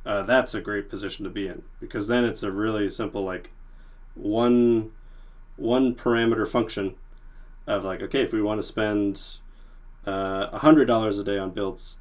uh, 0.08 0.24
that's 0.24 0.54
a 0.54 0.62
great 0.62 0.90
position 0.90 1.24
to 1.26 1.30
be 1.30 1.48
in 1.48 1.64
because 1.80 2.08
then 2.08 2.24
it's 2.24 2.42
a 2.42 2.52
really 2.52 2.88
simple 2.90 3.24
like 3.24 3.52
one 4.16 4.92
one 5.58 5.94
parameter 5.94 6.48
function 6.48 6.96
of 7.68 7.84
like 7.84 8.02
okay 8.02 8.22
if 8.22 8.32
we 8.32 8.42
want 8.42 8.60
to 8.60 8.64
spend 8.64 9.40
uh, 10.08 10.48
a 10.54 10.60
hundred 10.60 10.86
dollars 10.86 11.20
a 11.20 11.24
day 11.24 11.38
on 11.38 11.52
builds, 11.52 11.98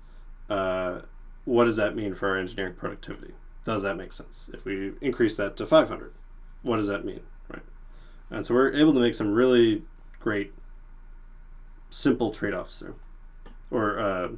uh, 0.48 1.00
what 1.44 1.64
does 1.64 1.76
that 1.76 1.96
mean 1.96 2.14
for 2.14 2.28
our 2.28 2.38
engineering 2.38 2.74
productivity? 2.74 3.34
Does 3.64 3.82
that 3.82 3.96
make 3.96 4.12
sense? 4.12 4.48
If 4.54 4.64
we 4.64 4.92
increase 5.00 5.34
that 5.36 5.56
to 5.56 5.66
five 5.66 5.88
hundred, 5.88 6.12
what 6.62 6.76
does 6.76 6.86
that 6.86 7.04
mean, 7.04 7.20
right? 7.48 7.64
And 8.30 8.46
so 8.46 8.54
we're 8.54 8.72
able 8.72 8.94
to 8.94 9.00
make 9.00 9.14
some 9.14 9.32
really 9.32 9.82
great 10.20 10.52
simple 11.90 12.30
trade-offs 12.30 12.78
there, 12.78 12.94
or 13.70 13.98
uh, 13.98 14.28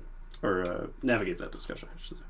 or 0.43 0.63
uh, 0.63 0.87
navigate 1.03 1.37
that 1.39 1.53
discussion. 1.53 1.91
I 1.95 2.01
should 2.01 2.17
say. 2.17 2.25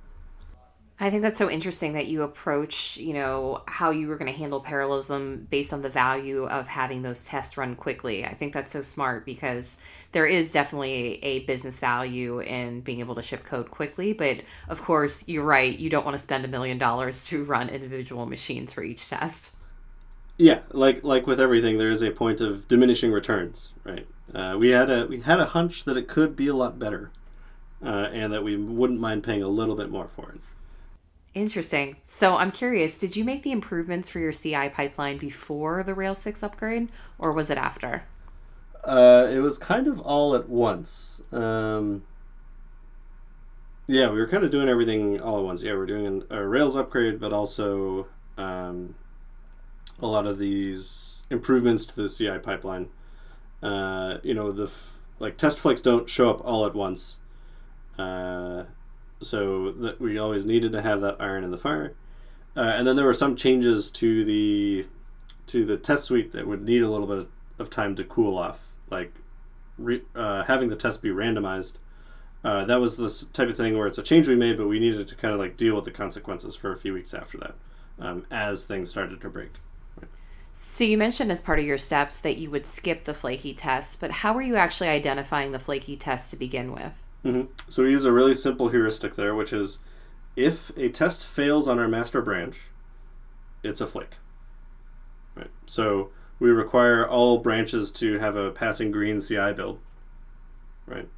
I 1.01 1.11
think 1.11 1.23
that's 1.23 1.39
so 1.39 1.49
interesting 1.49 1.93
that 1.93 2.09
you 2.09 2.23
approach, 2.23 2.97
you 2.97 3.15
know, 3.15 3.63
how 3.69 3.91
you 3.91 4.09
were 4.09 4.17
going 4.17 4.33
to 4.33 4.37
handle 4.37 4.61
parallelism 4.61 5.47
based 5.49 5.73
on 5.73 5.81
the 5.81 5.89
value 5.89 6.47
of 6.47 6.67
having 6.67 7.03
those 7.03 7.25
tests 7.25 7.57
run 7.57 7.77
quickly. 7.77 8.25
I 8.25 8.35
think 8.35 8.53
that's 8.53 8.73
so 8.73 8.83
smart 8.83 9.25
because 9.25 9.79
there 10.11 10.27
is 10.27 10.51
definitely 10.51 11.23
a 11.23 11.45
business 11.45 11.79
value 11.79 12.41
in 12.41 12.81
being 12.81 12.99
able 12.99 13.15
to 13.15 13.23
ship 13.23 13.45
code 13.45 13.71
quickly. 13.71 14.13
But 14.13 14.41
of 14.69 14.83
course, 14.83 15.23
you're 15.29 15.45
right. 15.45 15.79
You 15.79 15.89
don't 15.89 16.05
want 16.05 16.17
to 16.17 16.23
spend 16.23 16.45
a 16.45 16.49
million 16.49 16.79
dollars 16.79 17.25
to 17.27 17.45
run 17.45 17.69
individual 17.69 18.27
machines 18.27 18.73
for 18.73 18.83
each 18.83 19.09
test. 19.09 19.55
Yeah, 20.37 20.61
like 20.73 21.05
like 21.05 21.29
with 21.29 21.41
everything, 21.41 21.79
there 21.79 21.91
is 21.91 22.03
a 22.03 22.11
point 22.11 22.41
of 22.41 22.67
diminishing 22.67 23.13
returns, 23.13 23.73
right? 23.85 24.07
Uh, 24.35 24.57
we 24.59 24.71
had 24.71 24.91
a 24.91 25.07
we 25.07 25.21
had 25.21 25.39
a 25.39 25.47
hunch 25.47 25.85
that 25.85 25.97
it 25.97 26.09
could 26.09 26.35
be 26.35 26.49
a 26.49 26.55
lot 26.55 26.79
better, 26.79 27.11
uh, 27.85 28.09
and 28.13 28.33
that 28.33 28.43
we 28.43 28.57
wouldn't 28.57 29.01
mind 29.01 29.23
paying 29.23 29.43
a 29.43 29.49
little 29.49 29.75
bit 29.77 29.91
more 29.91 30.09
for 30.09 30.31
it. 30.31 30.41
Interesting. 31.35 31.97
So 32.03 32.37
I'm 32.37 32.51
curious, 32.51 32.99
did 32.99 33.15
you 33.17 33.25
make 33.25 33.43
the 33.43 33.53
improvements 33.53 34.09
for 34.09 34.19
your 34.19 34.33
CI 34.33 34.71
pipeline 34.71 35.19
before 35.19 35.83
the 35.83 35.95
Rails 35.95 36.19
6 36.23 36.43
upgrade, 36.43 36.89
or 37.19 37.33
was 37.33 37.51
it 37.51 37.59
after? 37.59 38.05
Uh, 38.85 39.29
it 39.31 39.39
was 39.39 39.59
kind 39.59 39.87
of 39.87 40.01
all 40.01 40.35
at 40.35 40.49
once. 40.49 41.21
Um, 41.31 42.03
yeah, 43.87 44.11
we 44.11 44.19
were 44.19 44.27
kind 44.27 44.45
of 44.45 44.51
doing 44.51 44.69
everything 44.69 45.21
all 45.21 45.39
at 45.39 45.45
once. 45.45 45.63
Yeah, 45.63 45.75
we're 45.75 45.87
doing 45.87 46.25
a 46.31 46.45
Rails 46.45 46.77
upgrade, 46.77 47.21
but 47.21 47.33
also 47.33 48.07
um, 48.37 48.95
a 50.01 50.07
lot 50.07 50.27
of 50.27 50.39
these 50.39 51.23
improvements 51.31 51.85
to 51.87 51.97
the 51.97 52.09
CI 52.09 52.39
pipeline. 52.39 52.89
Uh, 53.63 54.19
you 54.23 54.35
know, 54.35 54.53
the 54.53 54.65
f- 54.65 55.03
like 55.19 55.37
test 55.37 55.59
flicks 55.59 55.83
don't 55.83 56.09
show 56.09 56.31
up 56.31 56.45
all 56.45 56.65
at 56.67 56.75
once. 56.75 57.19
Uh, 57.99 58.65
so 59.21 59.73
that 59.73 60.01
we 60.01 60.19
always 60.19 60.45
needed 60.45 60.73
to 60.73 60.83
have 60.83 61.01
that 61.01 61.17
iron 61.21 61.45
in 61.45 61.51
the 61.51 61.59
fire. 61.59 61.95
Uh, 62.57 62.61
and 62.61 62.87
then 62.87 62.97
there 62.97 63.05
were 63.05 63.15
some 63.15 63.37
changes 63.37 63.91
to 63.91 64.25
the 64.25 64.87
to 65.47 65.65
the 65.65 65.77
test 65.77 66.05
suite 66.05 66.33
that 66.33 66.47
would 66.47 66.63
need 66.63 66.83
a 66.83 66.91
little 66.91 67.07
bit 67.07 67.27
of 67.59 67.71
time 67.71 67.97
to 67.97 68.05
cool 68.05 68.37
off, 68.37 68.67
like 68.91 69.15
re, 69.79 70.03
uh, 70.15 70.45
having 70.45 70.69
the 70.69 70.77
test 70.77 71.03
be 71.03 71.09
randomized. 71.09 71.75
Uh, 72.45 72.65
that 72.65 72.81
was 72.81 72.97
the 72.97 73.27
type 73.33 73.49
of 73.49 73.57
thing 73.57 73.77
where 73.77 73.87
it's 73.87 73.99
a 73.99 74.03
change 74.03 74.29
we 74.29 74.37
made, 74.37 74.57
but 74.57 74.69
we 74.69 74.79
needed 74.79 75.09
to 75.09 75.15
kind 75.15 75.33
of 75.33 75.41
like 75.41 75.57
deal 75.57 75.75
with 75.75 75.85
the 75.85 75.91
consequences 75.91 76.55
for 76.55 76.73
a 76.73 76.77
few 76.77 76.93
weeks 76.93 77.15
after 77.15 77.39
that, 77.39 77.55
um, 77.99 78.27
as 78.31 78.65
things 78.65 78.91
started 78.91 79.21
to 79.21 79.29
break. 79.29 79.53
So 80.53 80.85
you 80.85 80.99
mentioned 80.99 81.31
as 81.31 81.41
part 81.41 81.59
of 81.59 81.65
your 81.65 81.79
steps 81.79 82.21
that 82.21 82.37
you 82.37 82.51
would 82.51 82.67
skip 82.67 83.05
the 83.05 83.15
flaky 83.15 83.55
tests, 83.55 83.97
but 83.97 84.11
how 84.11 84.33
were 84.33 84.43
you 84.43 84.57
actually 84.57 84.89
identifying 84.89 85.53
the 85.53 85.59
flaky 85.59 85.97
tests 85.97 86.31
to 86.31 86.37
begin 86.37 86.73
with? 86.73 86.93
Mm-hmm. 87.25 87.53
So 87.69 87.85
we 87.85 87.91
use 87.91 88.05
a 88.05 88.13
really 88.13 88.35
simple 88.35 88.69
heuristic 88.69 89.17
there, 89.17 89.35
which 89.35 89.53
is 89.53 89.79
if 90.37 90.71
a 90.77 90.89
test 90.89 91.27
fails 91.27 91.67
on 91.67 91.79
our 91.79 91.89
master 91.89 92.23
branch, 92.23 92.69
it's 93.63 93.81
a 93.81 93.87
flake. 93.87 94.17
Right. 95.35 95.51
So 95.67 96.11
we 96.39 96.51
require 96.51 97.07
all 97.07 97.39
branches 97.39 97.91
to 97.93 98.19
have 98.19 98.37
a 98.37 98.51
passing 98.51 98.91
green 98.91 99.21
CI 99.21 99.53
build. 99.53 99.81
Right. 100.87 101.09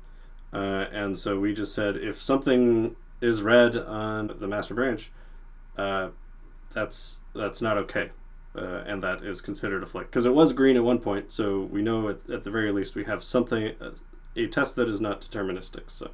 Uh, 0.52 0.86
and 0.92 1.16
so 1.16 1.38
we 1.38 1.54
just 1.54 1.74
said 1.74 1.96
if 1.96 2.18
something 2.18 2.96
is 3.20 3.42
red 3.42 3.76
on 3.76 4.36
the 4.40 4.48
master 4.48 4.74
branch, 4.74 5.10
uh, 5.76 6.08
that's 6.72 7.20
that's 7.34 7.62
not 7.62 7.76
okay, 7.76 8.10
uh, 8.56 8.82
and 8.86 9.02
that 9.02 9.22
is 9.22 9.40
considered 9.40 9.82
a 9.82 9.86
flake 9.86 10.06
because 10.06 10.26
it 10.26 10.34
was 10.34 10.52
green 10.52 10.76
at 10.76 10.82
one 10.82 10.98
point. 10.98 11.32
So 11.32 11.60
we 11.60 11.82
know 11.82 12.08
at, 12.08 12.28
at 12.30 12.44
the 12.44 12.50
very 12.50 12.72
least 12.72 12.94
we 12.94 13.04
have 13.04 13.22
something 13.22 13.74
uh, 13.80 13.90
a 14.36 14.46
test 14.46 14.76
that 14.76 14.88
is 14.88 15.00
not 15.00 15.20
deterministic. 15.20 15.90
So 15.90 16.10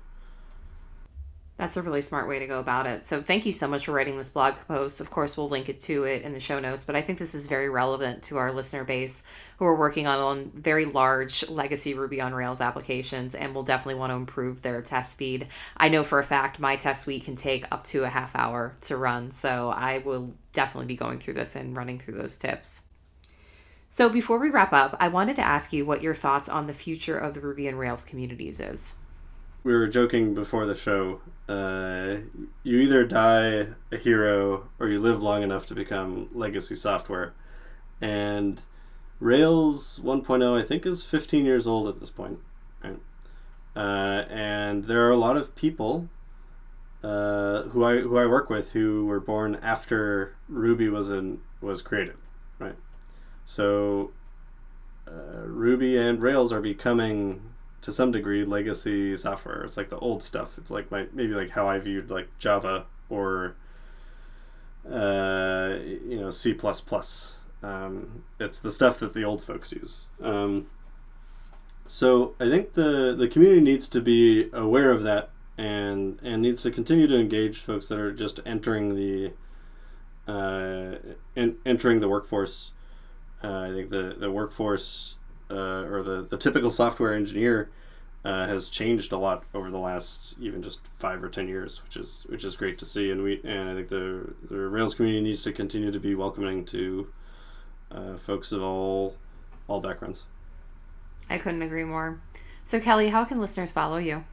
that's 1.56 1.78
a 1.78 1.82
really 1.82 2.02
smart 2.02 2.28
way 2.28 2.38
to 2.38 2.46
go 2.46 2.60
about 2.60 2.86
it. 2.86 3.06
So 3.06 3.22
thank 3.22 3.46
you 3.46 3.52
so 3.52 3.66
much 3.66 3.86
for 3.86 3.92
writing 3.92 4.18
this 4.18 4.28
blog 4.28 4.56
post. 4.68 5.00
Of 5.00 5.10
course, 5.10 5.38
we'll 5.38 5.48
link 5.48 5.70
it 5.70 5.80
to 5.80 6.04
it 6.04 6.20
in 6.20 6.34
the 6.34 6.40
show 6.40 6.60
notes, 6.60 6.84
but 6.84 6.96
I 6.96 7.00
think 7.00 7.18
this 7.18 7.34
is 7.34 7.46
very 7.46 7.70
relevant 7.70 8.22
to 8.24 8.36
our 8.36 8.52
listener 8.52 8.84
base 8.84 9.22
who 9.58 9.64
are 9.64 9.74
working 9.74 10.06
on, 10.06 10.18
on 10.18 10.50
very 10.54 10.84
large 10.84 11.48
legacy 11.48 11.94
Ruby 11.94 12.20
on 12.20 12.34
Rails 12.34 12.60
applications 12.60 13.34
and 13.34 13.54
will 13.54 13.62
definitely 13.62 13.98
want 13.98 14.10
to 14.10 14.16
improve 14.16 14.60
their 14.60 14.82
test 14.82 15.12
speed. 15.12 15.48
I 15.78 15.88
know 15.88 16.04
for 16.04 16.18
a 16.18 16.24
fact 16.24 16.60
my 16.60 16.76
test 16.76 17.02
suite 17.02 17.24
can 17.24 17.36
take 17.36 17.64
up 17.72 17.84
to 17.84 18.04
a 18.04 18.08
half 18.08 18.36
hour 18.36 18.76
to 18.82 18.98
run, 18.98 19.30
so 19.30 19.70
I 19.70 19.98
will 19.98 20.34
definitely 20.52 20.88
be 20.88 20.96
going 20.96 21.20
through 21.20 21.34
this 21.34 21.56
and 21.56 21.74
running 21.74 21.98
through 21.98 22.18
those 22.18 22.36
tips. 22.36 22.82
So 23.96 24.10
before 24.10 24.38
we 24.38 24.50
wrap 24.50 24.74
up, 24.74 24.94
I 25.00 25.08
wanted 25.08 25.36
to 25.36 25.42
ask 25.42 25.72
you 25.72 25.86
what 25.86 26.02
your 26.02 26.12
thoughts 26.12 26.50
on 26.50 26.66
the 26.66 26.74
future 26.74 27.16
of 27.16 27.32
the 27.32 27.40
Ruby 27.40 27.66
and 27.66 27.78
Rails 27.78 28.04
communities 28.04 28.60
is. 28.60 28.96
We 29.64 29.72
were 29.72 29.86
joking 29.86 30.34
before 30.34 30.66
the 30.66 30.74
show. 30.74 31.22
Uh, 31.48 32.16
you 32.62 32.78
either 32.78 33.06
die 33.06 33.68
a 33.90 33.96
hero 33.96 34.68
or 34.78 34.88
you 34.88 34.98
live 34.98 35.22
long 35.22 35.42
enough 35.42 35.64
to 35.68 35.74
become 35.74 36.28
legacy 36.34 36.74
software. 36.74 37.32
And 37.98 38.60
Rails 39.18 39.98
1.0, 40.04 40.60
I 40.60 40.62
think, 40.62 40.84
is 40.84 41.02
15 41.02 41.46
years 41.46 41.66
old 41.66 41.88
at 41.88 41.98
this 41.98 42.10
point. 42.10 42.40
Right? 42.84 42.98
Uh, 43.74 44.26
and 44.28 44.84
there 44.84 45.06
are 45.06 45.10
a 45.10 45.16
lot 45.16 45.38
of 45.38 45.56
people 45.56 46.10
uh, 47.02 47.62
who 47.62 47.82
I 47.82 48.00
who 48.02 48.18
I 48.18 48.26
work 48.26 48.50
with 48.50 48.74
who 48.74 49.06
were 49.06 49.20
born 49.20 49.58
after 49.62 50.36
Ruby 50.50 50.90
was 50.90 51.08
in 51.08 51.40
was 51.62 51.80
created, 51.80 52.16
right? 52.58 52.76
So 53.46 54.10
uh, 55.08 55.46
Ruby 55.46 55.96
and 55.96 56.20
Rails 56.20 56.52
are 56.52 56.60
becoming 56.60 57.40
to 57.80 57.92
some 57.92 58.10
degree 58.10 58.44
legacy 58.44 59.16
software. 59.16 59.62
It's 59.62 59.76
like 59.76 59.88
the 59.88 59.98
old 59.98 60.22
stuff. 60.22 60.58
It's 60.58 60.70
like 60.70 60.90
my 60.90 61.06
maybe 61.12 61.34
like 61.34 61.50
how 61.50 61.68
I 61.68 61.78
viewed 61.78 62.10
like 62.10 62.28
Java 62.38 62.86
or 63.08 63.54
uh, 64.84 65.76
you 65.80 66.18
know 66.20 66.30
C 66.30 66.52
plus 66.52 66.80
plus. 66.80 67.38
Um, 67.62 68.24
it's 68.38 68.60
the 68.60 68.70
stuff 68.70 68.98
that 68.98 69.14
the 69.14 69.24
old 69.24 69.42
folks 69.42 69.72
use. 69.72 70.08
Um, 70.20 70.66
so 71.86 72.34
I 72.40 72.50
think 72.50 72.74
the 72.74 73.14
the 73.16 73.28
community 73.28 73.60
needs 73.60 73.88
to 73.90 74.00
be 74.00 74.50
aware 74.52 74.90
of 74.90 75.04
that 75.04 75.30
and 75.56 76.18
and 76.22 76.42
needs 76.42 76.62
to 76.64 76.72
continue 76.72 77.06
to 77.06 77.16
engage 77.16 77.58
folks 77.58 77.86
that 77.88 77.98
are 77.98 78.12
just 78.12 78.40
entering 78.44 78.96
the 78.96 79.32
uh, 80.26 80.96
en- 81.36 81.56
entering 81.64 82.00
the 82.00 82.08
workforce 82.08 82.72
uh, 83.42 83.60
I 83.60 83.70
think 83.70 83.90
the, 83.90 84.16
the 84.18 84.30
workforce 84.30 85.16
uh, 85.50 85.54
or 85.54 86.02
the, 86.02 86.22
the 86.22 86.36
typical 86.36 86.70
software 86.70 87.14
engineer 87.14 87.70
uh, 88.24 88.46
has 88.48 88.68
changed 88.68 89.12
a 89.12 89.18
lot 89.18 89.44
over 89.54 89.70
the 89.70 89.78
last 89.78 90.34
even 90.40 90.62
just 90.62 90.80
five 90.98 91.22
or 91.22 91.28
ten 91.28 91.46
years, 91.46 91.82
which 91.84 91.96
is 91.96 92.24
which 92.26 92.42
is 92.44 92.56
great 92.56 92.76
to 92.78 92.86
see. 92.86 93.10
And 93.10 93.22
we 93.22 93.40
and 93.44 93.70
I 93.70 93.74
think 93.74 93.88
the 93.88 94.34
the 94.50 94.58
Rails 94.58 94.94
community 94.94 95.22
needs 95.22 95.42
to 95.42 95.52
continue 95.52 95.92
to 95.92 96.00
be 96.00 96.14
welcoming 96.14 96.64
to 96.66 97.08
uh, 97.92 98.16
folks 98.16 98.50
of 98.50 98.62
all 98.62 99.14
all 99.68 99.80
backgrounds. 99.80 100.24
I 101.30 101.38
couldn't 101.38 101.62
agree 101.62 101.84
more. 101.84 102.20
So 102.64 102.80
Kelly, 102.80 103.10
how 103.10 103.24
can 103.24 103.40
listeners 103.40 103.70
follow 103.70 103.98
you? 103.98 104.24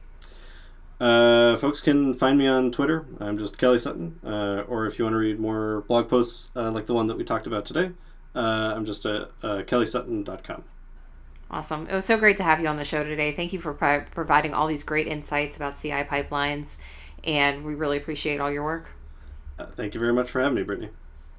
Uh, 1.00 1.56
folks 1.56 1.80
can 1.80 2.14
find 2.14 2.38
me 2.38 2.46
on 2.48 2.72
Twitter. 2.72 3.06
I'm 3.20 3.38
just 3.38 3.58
Kelly 3.58 3.78
Sutton. 3.78 4.18
Uh, 4.24 4.64
or 4.66 4.86
if 4.86 4.98
you 4.98 5.04
want 5.04 5.14
to 5.14 5.18
read 5.18 5.38
more 5.38 5.82
blog 5.82 6.08
posts 6.08 6.50
uh, 6.56 6.70
like 6.70 6.86
the 6.86 6.94
one 6.94 7.06
that 7.06 7.16
we 7.16 7.24
talked 7.24 7.46
about 7.46 7.64
today, 7.64 7.92
uh, 8.34 8.74
I'm 8.76 8.84
just 8.84 9.06
at 9.06 9.30
uh, 9.42 9.62
kellysutton.com. 9.62 10.64
Awesome. 11.50 11.86
It 11.86 11.94
was 11.94 12.04
so 12.04 12.18
great 12.18 12.36
to 12.38 12.42
have 12.42 12.60
you 12.60 12.66
on 12.66 12.76
the 12.76 12.84
show 12.84 13.04
today. 13.04 13.32
Thank 13.32 13.52
you 13.52 13.60
for 13.60 13.74
pro- 13.74 14.04
providing 14.12 14.52
all 14.54 14.66
these 14.66 14.82
great 14.82 15.06
insights 15.06 15.56
about 15.56 15.78
CI 15.78 16.02
pipelines, 16.02 16.76
and 17.22 17.64
we 17.64 17.74
really 17.74 17.96
appreciate 17.96 18.40
all 18.40 18.50
your 18.50 18.64
work. 18.64 18.90
Uh, 19.58 19.66
thank 19.66 19.94
you 19.94 20.00
very 20.00 20.12
much 20.12 20.30
for 20.30 20.40
having 20.40 20.56
me, 20.56 20.62
Brittany. 20.62 20.90